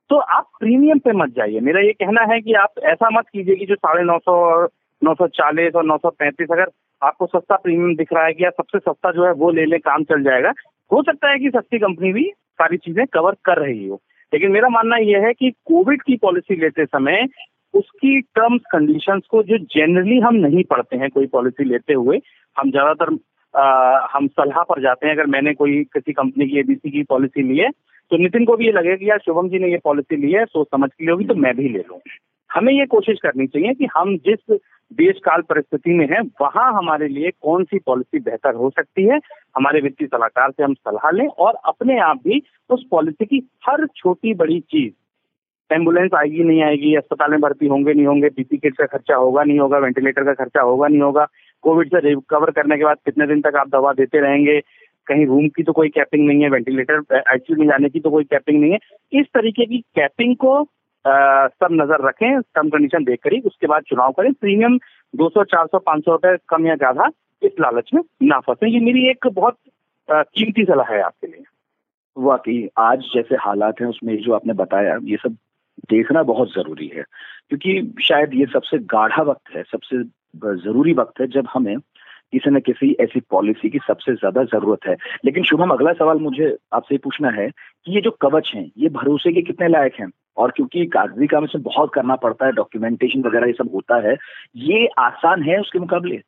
तो 0.10 0.16
आप 0.16 0.48
प्रीमियम 0.60 1.00
पे 1.00 1.12
मत 1.12 1.30
जाइए। 1.30 1.60
मेरा 1.60 1.80
ये 1.80 1.92
कहना 1.92 2.22
है 2.34 2.42
कि 2.42 2.54
आप 2.54 2.70
ऐसा 2.84 3.10
मत 3.10 3.26
कीजिए 3.34 3.56
कि 3.56 3.66
जो 3.66 3.76
साढ़े 3.76 4.04
नौ 4.04 4.18
सौ 4.18 4.32
और 4.32 4.70
नौ 5.04 5.14
सौ 5.14 5.28
चालीस 5.28 5.76
और 5.76 5.86
नौ 5.86 5.98
सौ 5.98 6.10
पैंतीस, 6.10 6.48
अगर 6.52 6.66
आपको 7.04 7.26
सस्ता 7.26 7.56
प्रीमियम 7.56 7.96
दिख 7.96 8.14
रहा 8.14 8.26
है 8.26 8.34
कि 8.34 8.44
या 8.44 8.50
सबसे 8.50 8.80
सस्ता 8.80 9.12
जो 9.12 9.26
है 9.26 9.32
वो 9.32 9.52
ले 9.52 9.66
ले, 9.66 9.78
काम 9.78 10.04
चल 10.04 10.24
जाएगा। 10.24 10.54
हो 10.92 11.04
सकता 11.04 11.30
है 11.30 11.40
कि 11.40 11.50
सस्ती 11.50 11.80
कंपनी 11.80 12.14
भी 12.14 12.24
सारी 12.38 12.78
चीज़ें 12.78 13.06
कवर 13.08 13.32
कर 13.46 13.58
रही 13.58 13.88
हो। 13.88 14.02
लेकिन 14.34 14.52
मेरा 14.52 14.70
मानना 14.70 14.98
यह 14.98 15.26
है 15.28 15.34
कि 15.34 15.52
कोविड 15.52 16.02
की 16.02 16.18
पॉलिसी 16.18 16.56
लेते 16.56 16.86
समय 16.86 17.26
उसकी 17.76 18.20
टर्म्स 18.36 18.62
कंडीशंस 18.72 19.24
को 19.32 19.42
जो 19.44 19.58
जनरली 19.72 20.20
हम 20.20 20.36
नहीं 20.38 20.64
पढ़ते 20.70 20.98
हैं 20.98 21.10
कोई 21.10 21.28
पॉलिसी 21.30 21.64
लेते 21.66 21.94
हुए, 21.96 22.20
हम 22.58 22.72
ज़्यादातर 22.72 23.18
हम 24.12 24.28
सलाह 24.30 24.64
पर 24.64 24.82
जाते 24.82 25.08
हैं, 25.08 25.14
अगर 25.14 25.26
मैंने 25.28 25.54
कोई, 25.54 25.84
किसी 25.86 26.14
कंपनी 26.14 26.48
की 26.48 26.60
एबीसी 26.60 26.92
की 26.92 27.04
पॉलिसी 27.10 27.42
ली 27.44 27.58
है 27.58 27.70
तो 28.12 28.18
नितिन 28.18 28.46
को 28.46 28.56
भी 28.56 28.66
ये 28.66 28.72
लगेगा 28.72 28.96
कि 28.96 29.10
यार 29.10 29.20
शुभम 29.20 29.50
जी 29.50 29.60
ने 29.60 29.70
ये 29.72 29.78
पॉलिसी 29.84 30.16
ली 30.16 30.32
है, 30.32 30.46
सोच 30.46 30.68
समझ 30.68 30.90
के 30.90 31.04
लिए 31.04 31.12
होगी 31.12 31.26
तो 31.26 31.36
मैं 31.36 31.56
भी 31.58 31.70
ले 31.70 31.80
लूँ। 31.80 32.00
हमें 32.50 32.72
ये 32.74 32.86
कोशिश 32.86 33.20
करनी 33.24 33.48
चाहिए 33.48 33.74
कि 33.74 33.88
हम 33.96 34.16
जिस 34.28 34.58
देश 34.92 35.20
काल 35.26 35.42
परिस्थिति 35.42 35.94
में 35.94 36.06
है, 36.08 36.22
वहाँ 36.42 36.72
हमारे 36.74 37.08
लिए 37.08 37.32
कौन 37.42 37.64
सी 37.64 37.80
पॉलिसी 37.86 38.20
बेहतर 38.20 38.56
हो 38.56 38.70
सकती 38.70 39.04
है, 39.04 39.20
हमारे 39.56 39.82
वित्तीय 39.82 40.08
सलाहकार 40.08 40.52
से 40.52 40.64
हम 40.64 40.74
सलाह 40.74 41.10
लें 41.12 41.28
और 41.28 41.58
अपने 41.66 42.00
आप 42.02 42.22
भी 42.24 42.42
उस 42.70 42.86
पॉलिसी 42.92 43.26
की 43.26 43.42
हर 43.68 43.86
छोटी 43.96 44.34
बड़ी 44.36 44.60
चीज़ 44.62 44.94
एंबुलेंस 45.72 46.12
आएगी 46.14 46.44
नहीं 46.44 46.62
आएगी 46.64 46.94
अस्पताल 46.96 47.32
में 47.32 47.40
भर्ती 47.42 47.68
होंगे 47.68 47.94
नहीं 47.94 48.06
होंगे 48.06 48.30
पीपी 48.30 48.58
किट 48.58 48.76
का 48.78 48.86
खर्चा 48.88 49.16
होगा 49.16 49.44
नहीं 49.44 49.60
होगा 49.60 49.78
वेंटिलेटर 49.78 50.24
का 50.24 50.34
खर्चा 50.34 50.62
होगा 50.62 50.88
नहीं 50.88 51.02
होगा 51.02 51.26
कोविड 51.64 51.88
से 51.90 52.00
रिकवर 52.00 52.52
करने 52.52 52.78
के 52.78 52.84
बाद 52.84 52.98
कितने 53.06 53.28
दिन 53.28 53.42
तक 53.42 53.56
आप 53.56 53.70
दवा 53.70 53.94
देते 53.94 54.20
रहेंगे 54.22 54.60
कहीं 55.08 55.26
रूम 55.26 55.48
की 55.48 55.64
तो 55.64 55.74
कोई 55.74 55.90
कैपिंग 55.90 56.28
नहीं 56.28 56.44
है 56.44 56.50
वेंटिलेटर 56.50 57.22
आईसीयू 57.22 57.58
में 57.60 57.68
जाने 57.68 57.90
की 57.90 58.00
तो 58.00 58.10
कोई 58.10 58.24
कैपिंग 58.24 58.60
नहीं 58.62 58.72
है। 58.72 58.78
इस 59.12 59.26
तरीके 59.34 59.66
की 59.66 59.78
कैपिंग 59.96 60.36
को 60.36 60.54
आ, 61.06 61.48
सब 61.48 61.68
नज़र 61.72 62.08
रखें 62.08 62.42
टर्म 62.42 62.70
कंडीशन 62.70 63.04
देख 63.04 63.20
कर 63.24 63.34
ही 63.34 63.40
उसके 63.46 63.68
बाद 63.68 63.84
चुनाव 63.90 64.12
करें। 64.12 64.32
प्रीमियम 64.34 64.78
200 65.14 65.44
400 65.46 65.80
500 65.88 66.12
रुपए 66.12 66.36
कम 66.50 66.66
या 66.68 66.76
ज़्यादा 66.76 67.10
इस 67.42 67.60
लालच 67.60 67.90
में 67.94 68.02
ना 68.24 68.40
फंसे। 68.40 68.70
ये 68.70 68.80
मेरी 68.80 69.08
एक 69.10 69.28
बहुत 69.30 69.58
कीमती 70.10 70.64
सलाह 70.64 70.92
है 70.94 71.02
आपके 71.02 71.28
लिए। 71.28 71.44
वाकई 72.18 72.58
आज 72.80 73.04
जैसे 73.14 73.36
हालात 73.42 73.82
हैं 73.82 73.88
उसमें 73.88 74.16
जो 74.18 74.34
आपने 74.34 74.54
बताया 74.56 74.98
ये 75.04 75.18
सब 75.18 75.36
देखना 75.90 76.24
बहुत 76.24 76.54
ज़रूरी 76.54 76.88
है, 76.88 77.04
क्योंकि 77.50 78.04
शायद 78.04 78.34
ये 78.34 78.46
सबसे 78.54 78.78
गाढ़ा 78.88 79.24
वक्त 79.24 79.56
है, 79.56 79.64
सबसे 79.64 80.04
ज़रूरी 80.64 80.94
वक्त 80.94 81.22
है 81.22 81.28
जब 81.30 81.48
हमें 81.54 81.78
किसी 82.34 82.50
न 82.50 82.60
किसी 82.60 82.92
ऐसी 83.00 83.20
पॉलिसी 83.32 83.70
की 83.70 83.80
सबसे 83.80 84.14
ज़्यादा 84.14 84.44
ज़रूरत 84.46 84.88
है। 84.88 84.96
लेकिन 85.26 85.44
शुभम, 85.44 85.70
अगला 85.70 85.94
सवाल 85.94 86.20
मुझे 86.20 86.56
आपसे 86.74 86.98
पूछना 86.98 87.30
है 87.32 87.50
कि 87.50 87.96
ये 87.96 88.02
जो 88.02 88.12
कवच 88.22 88.52
हैं, 88.56 88.70
ये 88.78 88.90
भरोसे 88.92 89.32
के 89.34 89.42
कितने 89.42 89.68
लायक 89.68 90.00
हैं? 90.00 90.10
और 90.38 90.52
क्योंकि 90.52 90.86
कागज़ी 90.88 91.28
काम 91.28 91.44
इसमें 91.46 91.64
बहुत 91.64 91.92
करना 91.94 92.16
पड़ता 92.18 92.46
है 92.46 92.52
डॉक्यूमेंटेशन 92.54 93.22
वगैरह 93.24 93.48
ये 93.48 93.54
सब 93.54 93.70
होता 93.74 94.00
है, 94.08 94.16
ये 94.56 94.88
आसान 95.00 95.44
है 95.44 95.60
उसके 95.60 95.80
मुकाबले? 95.80 96.20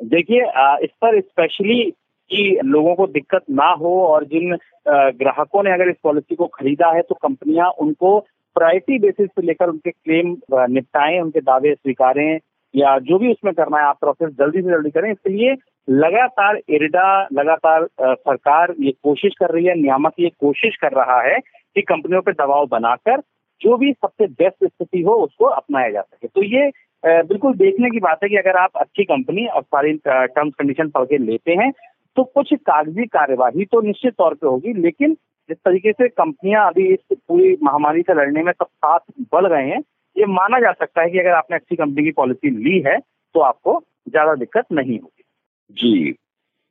देखिए 0.00 0.40
इस 0.84 0.90
पर 1.02 1.20
स्पेशली 1.20 1.82
कि 2.30 2.58
लोगों 2.64 2.94
को 2.94 3.06
दिक्कत 3.08 3.44
ना 3.50 3.68
हो 3.80 3.92
और 4.06 4.24
जिन 4.26 4.56
ग्राहकों 4.86 5.62
ने 5.62 5.72
अगर 5.72 5.88
इस 5.90 5.96
पॉलिसी 6.02 6.34
को 6.34 6.46
खरीदा 6.54 6.90
है 6.92 7.02
तो 7.02 7.14
कंपनियाँ 7.22 7.68
उनको 7.80 8.18
प्रायोरिटी 8.56 8.98
बेसिस 8.98 9.28
पे 9.36 9.42
लेकर 9.42 9.68
उनके 9.68 9.90
क्लेम 9.90 10.36
निपटाएँ, 10.72 11.20
उनके 11.20 11.40
दावे 11.42 11.74
स्वीकारें, 11.74 12.38
या 12.74 12.98
जो 13.00 13.18
भी 13.18 13.30
उसमें 13.30 13.52
करना 13.54 13.78
है 13.78 13.84
आप 13.84 13.98
प्रोसेस 14.00 14.30
जल्दी 14.38 14.62
से 14.62 14.70
जल्दी 14.70 14.90
करें। 14.90 15.10
इसके 15.10 15.30
लिए 15.30 15.54
लगातार 15.88 16.60
इरडा 16.70 17.06
लगातार 17.32 17.86
सरकार 18.00 18.74
ये 18.80 18.92
कोशिश 19.04 19.34
कर 19.40 19.50
रही 19.50 19.64
है, 19.66 19.74
नियामक 19.76 20.12
ये 20.20 20.30
कोशिश 20.40 20.76
कर 20.76 20.92
रहा 20.94 21.20
है 21.22 21.38
कि 21.38 21.82
कंपनियों 21.82 22.22
पर 22.22 22.32
दबाव 22.34 22.66
बनाकर 22.68 23.20
जो 23.60 23.76
भी 23.76 23.92
सबसे 23.92 24.26
बेस्ट 24.26 24.64
स्थिति 24.64 25.02
हो 25.02 25.14
उसको 25.24 25.44
अपनाया 25.46 25.90
जा 25.90 26.00
सके। 26.00 26.28
तो 26.28 26.42
ये 26.44 26.70
बिल्कुल 27.04 27.54
देखने 27.54 27.90
की 27.90 28.00
बात 28.00 28.22
है 28.22 28.28
कि 28.28 28.36
अगर 28.36 28.56
आप 28.58 28.76
अच्छी 28.76 29.04
कंपनी 29.04 29.46
और 29.46 29.62
सारी 29.64 29.92
टर्म्स 30.06 30.54
कंडीशन 30.58 30.88
पढ़ 30.90 31.04
के 31.04 31.18
लेते 31.20 31.52
हैं 31.54 31.70
तो 32.16 32.24
कुछ 32.24 32.52
कागज़ी 32.54 33.04
कार्यवाही 33.08 33.64
तो 33.64 33.80
निश्चित 33.80 34.12
तौर 34.14 34.34
पे 34.34 34.46
होगी, 34.46 34.72
लेकिन 34.74 35.16
जिस 35.48 35.58
तरीके 35.58 35.92
से 35.92 36.08
कंपनियाँ 36.08 36.66
अभी 36.68 36.86
इस 36.92 37.16
पूरी 37.28 37.56
महामारी 37.62 38.02
से 38.02 38.14
लड़ने 38.14 38.42
में 38.42 38.52
सब 38.52 38.66
साथ 38.66 38.98
बढ़ 39.32 39.46
रहे 39.46 39.68
हैं, 39.68 39.80
ये 40.16 40.26
माना 40.26 40.58
जा 40.60 40.72
सकता 40.72 41.02
है 41.02 41.10
कि 41.10 41.18
अगर 41.18 41.30
आपने 41.30 41.56
अच्छी 41.56 41.76
कंपनी 41.76 42.04
की 42.04 42.10
पॉलिसी 42.10 42.50
ली 42.50 42.78
है 42.86 42.98
तो 43.34 43.40
आपको 43.40 43.82
ज़्यादा 44.08 44.34
दिक्कत 44.34 44.64
नहीं 44.72 44.98
होगी। 44.98 45.24
जी। 45.70 46.14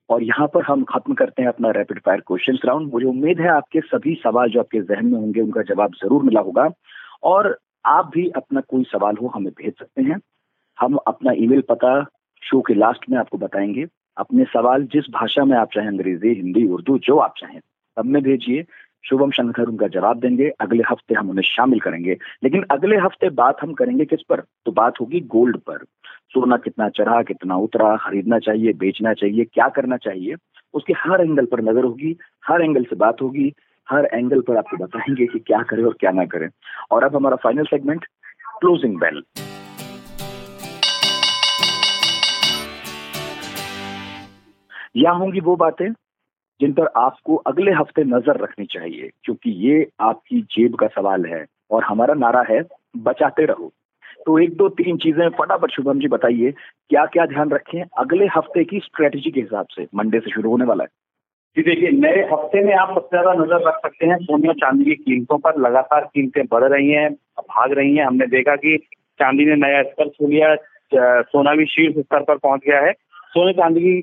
और 0.10 0.24
यहाँ 0.24 0.48
पर 0.48 0.64
हम 0.64 0.84
खत्म 0.84 1.14
करते 1.14 1.42
हैं 1.42 1.50
अपना 1.50 1.70
रैपिड 1.72 2.00
फायर 2.00 2.20
क्वेश्चन 2.20 2.58
राउंड 2.66 2.92
मुझे 2.94 3.06
उम्मीद 3.06 3.40
है 3.42 3.48
आपके 3.48 3.82
सभी 3.82 4.16
सवाल 4.16 4.50
जो 4.50 4.60
आपके 4.60 4.82
जहन 4.82 5.06
में 5.06 5.20
होंगे, 5.20 5.42
उनका 5.42 5.62
जवाब 5.62 5.94
ज़रूर 5.94 6.24
मिला 6.24 6.40
होगा। 6.40 6.70
और 7.24 7.58
आप 7.86 8.12
भी 8.14 8.30
अपना 8.30 8.62
कोई 8.62 8.84
सवाल 8.84 9.16
हो, 9.22 9.28
हमें 9.28 9.52
भेज 9.54 9.74
सकते 9.80 10.02
हैं। 10.02 10.20
हम 10.78 10.96
अपना 11.08 11.32
ईमेल 11.36 11.62
पता 11.62 12.02
शो 12.42 12.62
के 12.62 12.74
लास्ट 12.74 13.10
में 13.10 13.18
आपको 13.18 13.38
बताएँगे। 13.38 13.86
अपने 14.18 14.44
सवाल 14.44 14.84
जिस 14.84 15.10
भाषा 15.10 15.46
में 15.46 15.58
आप 15.58 15.70
चाहें, 15.74 15.88
अंग्रेज़ी, 15.88 16.34
हिंदी, 16.34 16.68
उर्दू, 16.68 16.98
जो 16.98 17.18
आप 17.18 17.34
चाहें। 17.38 17.60
सब 18.00 18.06
में 18.06 18.24
भेजिए। 18.24 18.66
शुभम 19.10 19.32
शंकर 19.32 19.64
उनका 19.64 19.88
जवाब 19.88 20.20
देंगे। 20.20 20.50
अगले 20.50 20.84
हफ़्ते 20.90 21.14
हम 21.14 21.30
उन्हें 21.30 21.44
शामिल 21.44 21.80
करेंगे। 21.80 22.18
लेकिन 22.44 22.66
अगले 22.72 22.98
हफ़्ते 22.98 23.30
बात 23.30 23.58
हम 23.62 23.74
करेंगे 23.74 24.06
किस 24.06 24.22
पर? 24.30 24.40
तो 24.40 24.72
बात 24.72 24.94
होगी 25.02 25.20
गोल्ड 25.20 25.58
पर। 25.58 25.78
सोना 26.30 26.58
कितना 26.58 26.90
चढ़ा, 26.90 27.22
कितना 27.24 27.56
उतरा, 27.56 27.98
खरीदना 27.98 28.40
चाहिए, 28.40 28.74
बेचना 28.74 29.14
चाहिए, 29.14 29.46
क्या 29.46 29.68
करना 29.70 29.98
चाहिए, 29.98 30.36
उसके 30.74 30.94
हर 30.94 31.22
एंगल 31.22 31.46
पर 31.46 31.62
नज़र 31.62 31.84
होगी, 31.84 32.18
हर 32.48 32.62
एंगल 32.62 32.84
से 32.84 32.96
बात 32.96 33.22
होगी, 33.22 33.54
हर 33.90 34.06
एंगल 34.14 34.42
पर 34.42 34.58
आपको 34.58 34.78
बताएँगे 34.78 35.26
कि 35.26 35.40
क्या 35.40 35.62
करें 35.62 35.84
और 35.84 35.96
क्या 36.00 36.12
ना 36.12 36.26
करें। 36.26 36.50
और 36.92 37.04
अब 37.04 37.16
हमारा 37.16 37.36
फाइनल 37.36 37.64
सेगमेंट 37.64 38.06
क्लोजिंग 38.60 39.00
बेल 39.00 39.24
या 44.98 45.12
होंगी 45.12 45.40
वो 45.40 45.56
बातें। 45.56 45.94
जिन 46.60 46.74
पर 46.74 46.88
आपको 46.98 47.36
अगले 47.48 47.72
हफ़्ते 47.74 48.04
नज़र 48.06 48.38
रखनी 48.38 48.66
चाहिए, 48.66 49.10
क्योंकि 49.24 49.52
ये 49.62 49.88
आपकी 50.02 50.42
जेब 50.52 50.76
का 50.76 50.88
सवाल 50.90 51.26
है 51.26 51.46
और 51.72 51.84
हमारा 51.84 52.14
नारा 52.16 52.44
है, 52.50 52.62
बचाते 53.00 53.46
रहो। 53.46 53.72
तो 54.26 54.38
एक 54.40 54.56
दो 54.58 54.68
तीन 54.72 54.98
चीज़ें 54.98 55.28
फटाफट 55.32 55.72
शुभम 55.72 56.00
जी 56.00 56.08
बताइए 56.08 56.52
क्या 56.52 57.06
क्या 57.08 57.26
ध्यान 57.26 57.50
रखें 57.52 57.82
अगले 58.00 58.26
हफ़्ते 58.36 58.64
की 58.64 58.80
स्ट्रेटेजी 58.80 59.32
के 59.32 59.42
हिसाब 59.42 59.66
से? 59.72 59.88
मंडे 59.96 60.20
से 60.20 60.32
शुरू 60.32 60.50
होने 60.50 60.66
वाला 60.66 60.84
है। 60.84 60.90
जी 61.58 61.64
देखिए, 61.64 61.90
नए 61.92 62.22
हफ़्ते 62.32 62.64
में 62.64 62.74
आप 62.76 62.90
सबसे 62.90 63.10
ज़्यादा 63.10 63.34
नज़र 63.34 63.68
रख 63.68 63.76
सकते 63.78 64.06
हैं 64.06 64.18
सोने 64.20 64.48
और 64.48 64.56
चांदी 64.56 64.86
की 64.86 64.96
कीमतों 64.96 65.38
पर। 65.38 65.60
लगातार 65.60 66.10
कीमतें 66.14 66.44
बढ़ 66.52 66.64
रही 66.64 66.90
हैं, 66.90 67.12
भाग 67.12 67.72
रही 67.72 67.96
हैं। 67.96 68.06
हमने 68.06 68.28
देखा 68.28 68.56
कि 68.56 68.78
चांदी 69.20 69.46
ने 69.46 69.56
नया 69.58 69.82
स्तर 69.84 70.10
छू 70.10 70.28
लिया 70.28 70.56
सोना 71.24 71.54
भी 71.56 71.66
शीर्ष 71.66 71.96
स्तर 71.98 72.24
पर 72.24 72.38
पहुँच 72.38 72.62
गया 72.68 72.80
है। 72.82 72.92
सोने 73.36 73.52
चांदी 73.54 73.80
की 73.82 73.98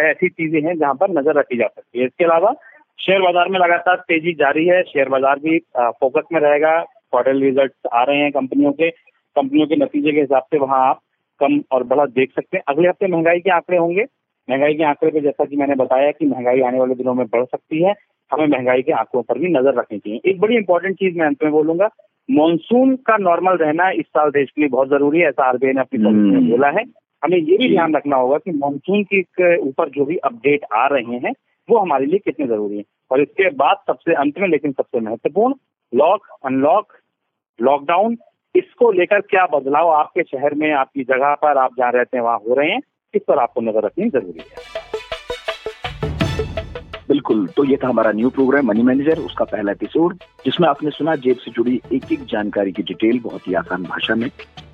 ऐसी 0.00 0.28
चीज़ें 0.28 0.60
हैं 0.62 0.76
जहाँ 0.78 0.94
पर 0.94 1.10
नज़र 1.10 1.38
रखी 1.38 1.56
जा 1.56 1.66
सकती 1.66 1.98
है। 1.98 2.04
इसके 2.06 2.24
अलावा 2.24 2.52
शेयर 2.98 3.20
बाज़ार 3.22 3.48
में 3.48 3.58
लगातार 3.60 3.96
तेज़ी 4.08 4.32
जारी 4.34 4.64
है। 4.66 4.82
शेयर 4.82 5.08
बाज़ार 5.08 5.38
भी 5.38 5.58
फोकस 5.78 6.24
में 6.32 6.40
रहेगा। 6.40 6.78
क्वार्टर 6.80 7.36
रिज़ल्ट 7.36 7.72
आ 7.94 8.02
रहे 8.02 8.18
हैं 8.18 8.30
कंपनियों 8.32 8.72
के। 8.72 8.90
कंपनियों 9.36 9.66
के 9.66 9.76
नतीजे 9.76 10.12
के 10.12 10.20
हिसाब 10.20 10.42
से 10.42 10.58
वहाँ 10.58 10.80
आप 10.88 11.00
कम 11.40 11.60
और 11.72 11.82
बड़ा 11.84 12.06
देख 12.08 12.32
सकते 12.32 12.56
हैं। 12.56 12.62
अगले 12.68 12.88
हफ़्ते 12.88 13.06
महँगाई 13.06 13.40
के 13.40 13.50
आंकड़े 13.50 13.78
होंगे। 13.78 14.04
महँगाई 14.48 14.74
के 14.74 14.84
आंकड़े 14.84 15.10
पे 15.10 15.20
जैसा 15.20 15.44
कि 15.44 15.56
मैंने 15.56 15.74
बताया 15.74 16.10
कि 16.10 16.26
महँगाई 16.26 16.60
आने 16.60 16.78
वाले 16.78 16.94
दिनों 16.94 17.14
में 17.14 17.26
बढ़ 17.26 17.44
सकती 17.44 17.82
है। 17.84 17.94
हमें 18.30 18.46
महँगाई 18.46 18.82
के 18.82 18.92
आंकड़ों 18.92 19.22
पर 19.22 19.38
भी 19.38 19.48
नज़र 19.48 19.78
रखनी 19.78 19.98
चाहिए। 19.98 20.20
एक 20.24 20.40
बड़ी 20.40 20.56
इंपॉर्टेंट 20.56 20.96
चीज़ 20.96 21.18
मैं 21.18 21.26
अंत 21.26 21.42
में 21.44 21.52
बोलूँगा 21.52 21.88
मानसून 22.28 22.94
का 23.06 23.16
नॉर्मल 23.16 23.56
रहना 23.56 23.90
इस 23.90 24.06
साल 24.06 24.30
देश 24.30 24.50
के 24.50 24.60
लिए 24.60 24.68
बहुत 24.68 24.88
ज़रूरी 24.88 25.20
है 25.20 25.28
ऐसा 25.28 25.44
आरबीआई 25.44 25.72
ने 25.72 25.80
अपनी 25.80 26.02
पॉलिसी 26.04 26.30
में 26.30 26.36
हम्म। 26.36 26.50
बोला 26.50 26.68
है। 26.70 26.84
हमें 27.22 27.36
ये 27.38 27.56
भी 27.56 27.68
ध्यान 27.68 27.94
रखना 27.96 28.16
होगा 28.16 28.38
कि 28.38 28.50
मानसून 28.52 29.02
के 29.12 29.56
ऊपर 29.58 29.88
जो 29.88 30.04
भी 30.04 30.16
अपडेट 30.24 30.64
आ 30.74 30.86
रहे 30.86 31.18
हैं 31.18 31.32
वो 31.68 31.78
हमारे 31.78 32.06
लिए 32.06 32.18
कितने 32.18 32.46
ज़रूरी 32.46 32.76
है। 32.76 32.84
और 33.10 33.20
इसके 33.20 33.50
बाद 33.56 33.82
सबसे 33.86 34.14
अंत 34.14 34.38
में 34.38 34.48
लेकिन 34.48 34.72
सबसे 34.72 35.00
महत्वपूर्ण 35.00 35.54
लॉक 35.92 36.26
अनलॉक 36.44 36.92
लॉकडाउन 37.58 38.16
इसको 38.54 38.90
लेकर 38.92 39.20
क्या 39.30 39.46
बदलाव 39.52 39.90
आपके 39.90 40.22
शहर 40.22 40.54
में 40.54 40.70
आपकी 40.74 41.04
जगह 41.04 41.34
पर 41.42 41.58
आप 41.58 41.74
जहाँ 41.78 41.92
रहते 41.92 42.16
हैं 42.16 42.24
वहाँ 42.24 42.38
हो 42.38 42.54
रहे 42.54 42.70
हैं 42.70 42.80
इस 43.14 43.22
पर 43.28 43.38
आपको 43.38 43.60
नज़र 43.60 43.84
रखनी 43.84 44.08
ज़रूरी 44.10 44.40
है। 44.40 44.89
बिल्कुल 47.10 47.46
तो 47.46 47.64
ये 47.64 47.76
था 47.76 47.88
हमारा 47.88 48.10
न्यू 48.12 48.28
प्रोग्राम 48.30 48.66
मनी 48.66 48.82
मैनेजर 48.82 49.18
उसका 49.18 49.44
पहला 49.44 49.72
एपिसोड 49.72 50.18
जिसमें 50.44 50.68
आपने 50.68 50.90
सुना 50.90 51.14
जेब 51.16 51.36
से 51.36 51.50
जुड़ी 51.50 51.80
एक 51.92 52.12
एक 52.12 52.24
जानकारी 52.24 52.72
की 52.72 52.82
डिटेल 52.82 53.18
बहुत 53.20 53.48
ही 53.48 53.54
आसान 53.54 53.82
भाषा 53.82 54.14
में। 54.14 54.30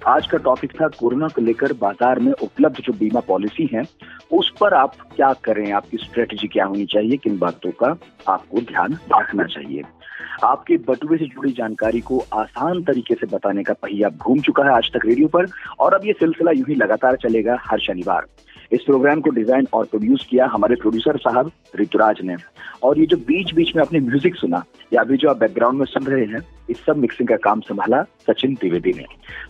आज 0.07 0.27
का 0.27 0.39
टॉपिक 0.39 0.73
था 0.73 0.89
कोरोना 0.99 1.29
को 1.29 1.43
लेकर 1.43 1.73
बाज़ार 1.73 2.19
में 2.19 2.31
उपलब्ध 2.33 2.81
जो 2.81 2.93
बीमा 2.93 3.21
पॉलिसी 3.21 3.69
है, 3.73 3.83
उस 4.33 4.53
पर 4.61 4.75
आप 4.75 4.95
क्या 5.17 5.33
करें? 5.45 5.71
आपकी 5.73 5.97
स्ट्रेटेजी 5.97 6.49
क्या 6.49 6.65
होनी 6.65 6.85
चाहिए? 6.87 7.17
किन 7.17 7.39
बातों 7.39 7.71
का 7.81 7.97
आपको 8.33 8.61
ध्यान 8.63 8.99
रखना 9.13 9.45
चाहिए? 9.47 9.83
आपके 10.45 10.77
बटुए 10.89 11.19
से 11.19 11.25
जुड़ी 11.25 11.53
जानकारी 11.53 12.01
को 12.01 12.23
आसान 12.35 12.83
तरीके 12.83 13.15
से 13.15 13.27
बताने 13.27 13.63
का 13.63 13.73
पहिया 13.73 14.09
घूम 14.09 14.41
चुका 14.41 14.65
है 14.65 14.75
आज 14.75 14.91
तक 14.95 15.07
रेडियो 15.07 15.29
पर, 15.29 15.47
और 15.81 15.95
अब 15.95 16.07
ये 16.07 16.13
सिलसिला 16.13 16.51
यूँ 16.51 16.67
ही 16.69 16.75
लगातार 16.75 17.17
चलेगा 17.17 17.59
हर 17.63 17.81
शनिवार। 17.81 18.27
इस 18.73 18.83
प्रोग्राम 18.83 19.21
को 19.21 19.31
डिज़ाइन 19.31 19.67
और 19.75 19.85
प्रोड्यूस 19.85 20.27
किया 20.31 20.47
हमारे 20.47 20.75
प्रोड्यूसर 20.75 21.17
साहब 21.19 21.51
ऋतुराज 21.81 22.21
ने। 22.25 22.37
और 22.83 22.99
ये 22.99 23.07
जो 23.07 23.17
बीच 23.17 23.53
बीच 23.55 23.75
में 23.77 23.83
आपने 23.83 24.01
म्यूज़िक 24.01 24.37
सुना, 24.37 24.63
या 24.93 25.01
अभी 25.01 25.17
जो 25.17 25.29
आप 25.31 25.39
बैकग्राउंड 25.39 25.79
में 25.79 25.87
सुन 25.87 26.07
रहे 26.07 26.25
हैं, 26.25 26.41
इस 26.71 26.85
सब 26.87 26.97
मिक्सिंग 26.97 27.29
का 27.29 27.37
काम 27.45 27.61
संभाला 27.61 28.03
सचिन 28.29 28.55
द्विवेदी 28.55 28.93
ने। 28.93 29.05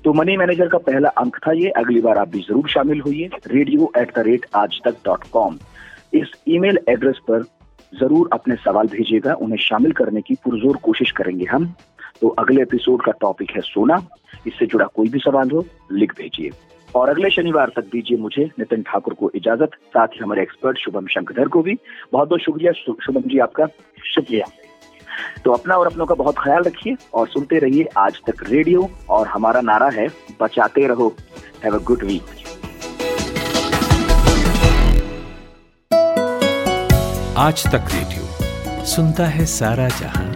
तो 0.04 0.12
मनी 0.12 0.36
मैनेजर 0.36 0.68
का 0.68 0.78
पहला 0.80 1.08
अंक 1.18 1.36
था 1.46 1.52
ये, 1.52 1.68
अगली 1.70 2.00
बार 2.00 2.18
आप 2.18 2.28
भी 2.28 2.40
ज़रूर 2.40 2.68
शामिल 2.68 3.00
होइए 3.00 3.30
radio 3.46 3.90
at 3.98 4.14
the 4.14 4.26
rate 4.26 4.46
Aaj 4.56 4.80
Tak 4.84 4.96
dot 5.04 5.24
com 5.32 5.58
इस 6.14 6.32
ईमेल 6.48 6.78
एड्रेस 6.88 7.18
पर 7.28 7.42
ज़रूर 7.92 8.28
अपने 8.32 8.54
सवाल 8.56 8.86
भेजिएगा, 8.86 9.34
उन्हें 9.34 9.58
शामिल 9.58 9.92
करने 9.92 10.20
की 10.20 10.34
पुरजोर 10.44 10.76
कोशिश 10.82 11.10
करेंगे 11.10 11.44
हम। 11.44 11.72
तो 12.20 12.28
अगले 12.38 12.62
एपिसोड 12.62 13.02
का 13.04 13.12
टॉपिक 13.20 13.50
है 13.50 13.60
सोना, 13.62 13.96
इससे 14.46 14.66
जुड़ा 14.66 14.86
कोई 14.86 15.08
भी 15.08 15.18
सवाल 15.18 15.50
हो, 15.50 15.64
लिख 15.92 16.12
भेजिए। 16.18 16.50
और 16.94 17.08
अगले 17.08 17.30
शनिवार 17.30 17.72
तक 17.76 17.84
दीजिए 17.84 18.18
मुझे, 18.18 18.44
नितिन 18.58 18.82
ठाकुर 18.82 19.14
को 19.14 19.30
इजाज़त, 19.34 19.70
साथ 19.88 20.06
ही 20.06 20.18
हमारे 20.22 20.42
एक्सपर्ट 20.42 20.78
शुभम 20.78 21.06
शंकर 21.06 21.48
को 21.48 21.62
भी। 21.62 21.78
बहुत 22.12 22.28
बहुत 22.28 22.40
शुक्रिया 22.40 22.72
शुभम 22.72 23.20
जी 23.20 23.38
आपका। 23.38 23.66
शुक्रिया। 24.14 24.46
तो 25.44 25.52
अपना 25.52 25.74
और 25.74 25.86
अपनों 25.86 26.06
का 26.06 26.14
बहुत 26.14 26.34
ख्याल 26.38 26.62
रखिए 26.62 26.96
और 27.14 27.28
सुनते 27.28 27.58
रहिए 27.58 27.84
आज 27.98 28.20
तक 28.26 28.42
रेडियो 28.48 28.90
और 29.10 29.26
हमारा 29.26 29.60
नारा 29.60 29.88
है, 29.88 30.08
बचाते 30.40 30.86
रहो। 30.86 31.14
हैव 31.64 31.78
अ 31.78 31.82
गुड 31.82 32.04
वीक 32.04 32.22
आज 37.38 37.66
तक 37.66 37.94
रेडियो। 37.94 38.84
सुनता 38.84 39.26
है 39.26 39.46
सारा 39.46 39.88
जहाँ। 39.88 40.35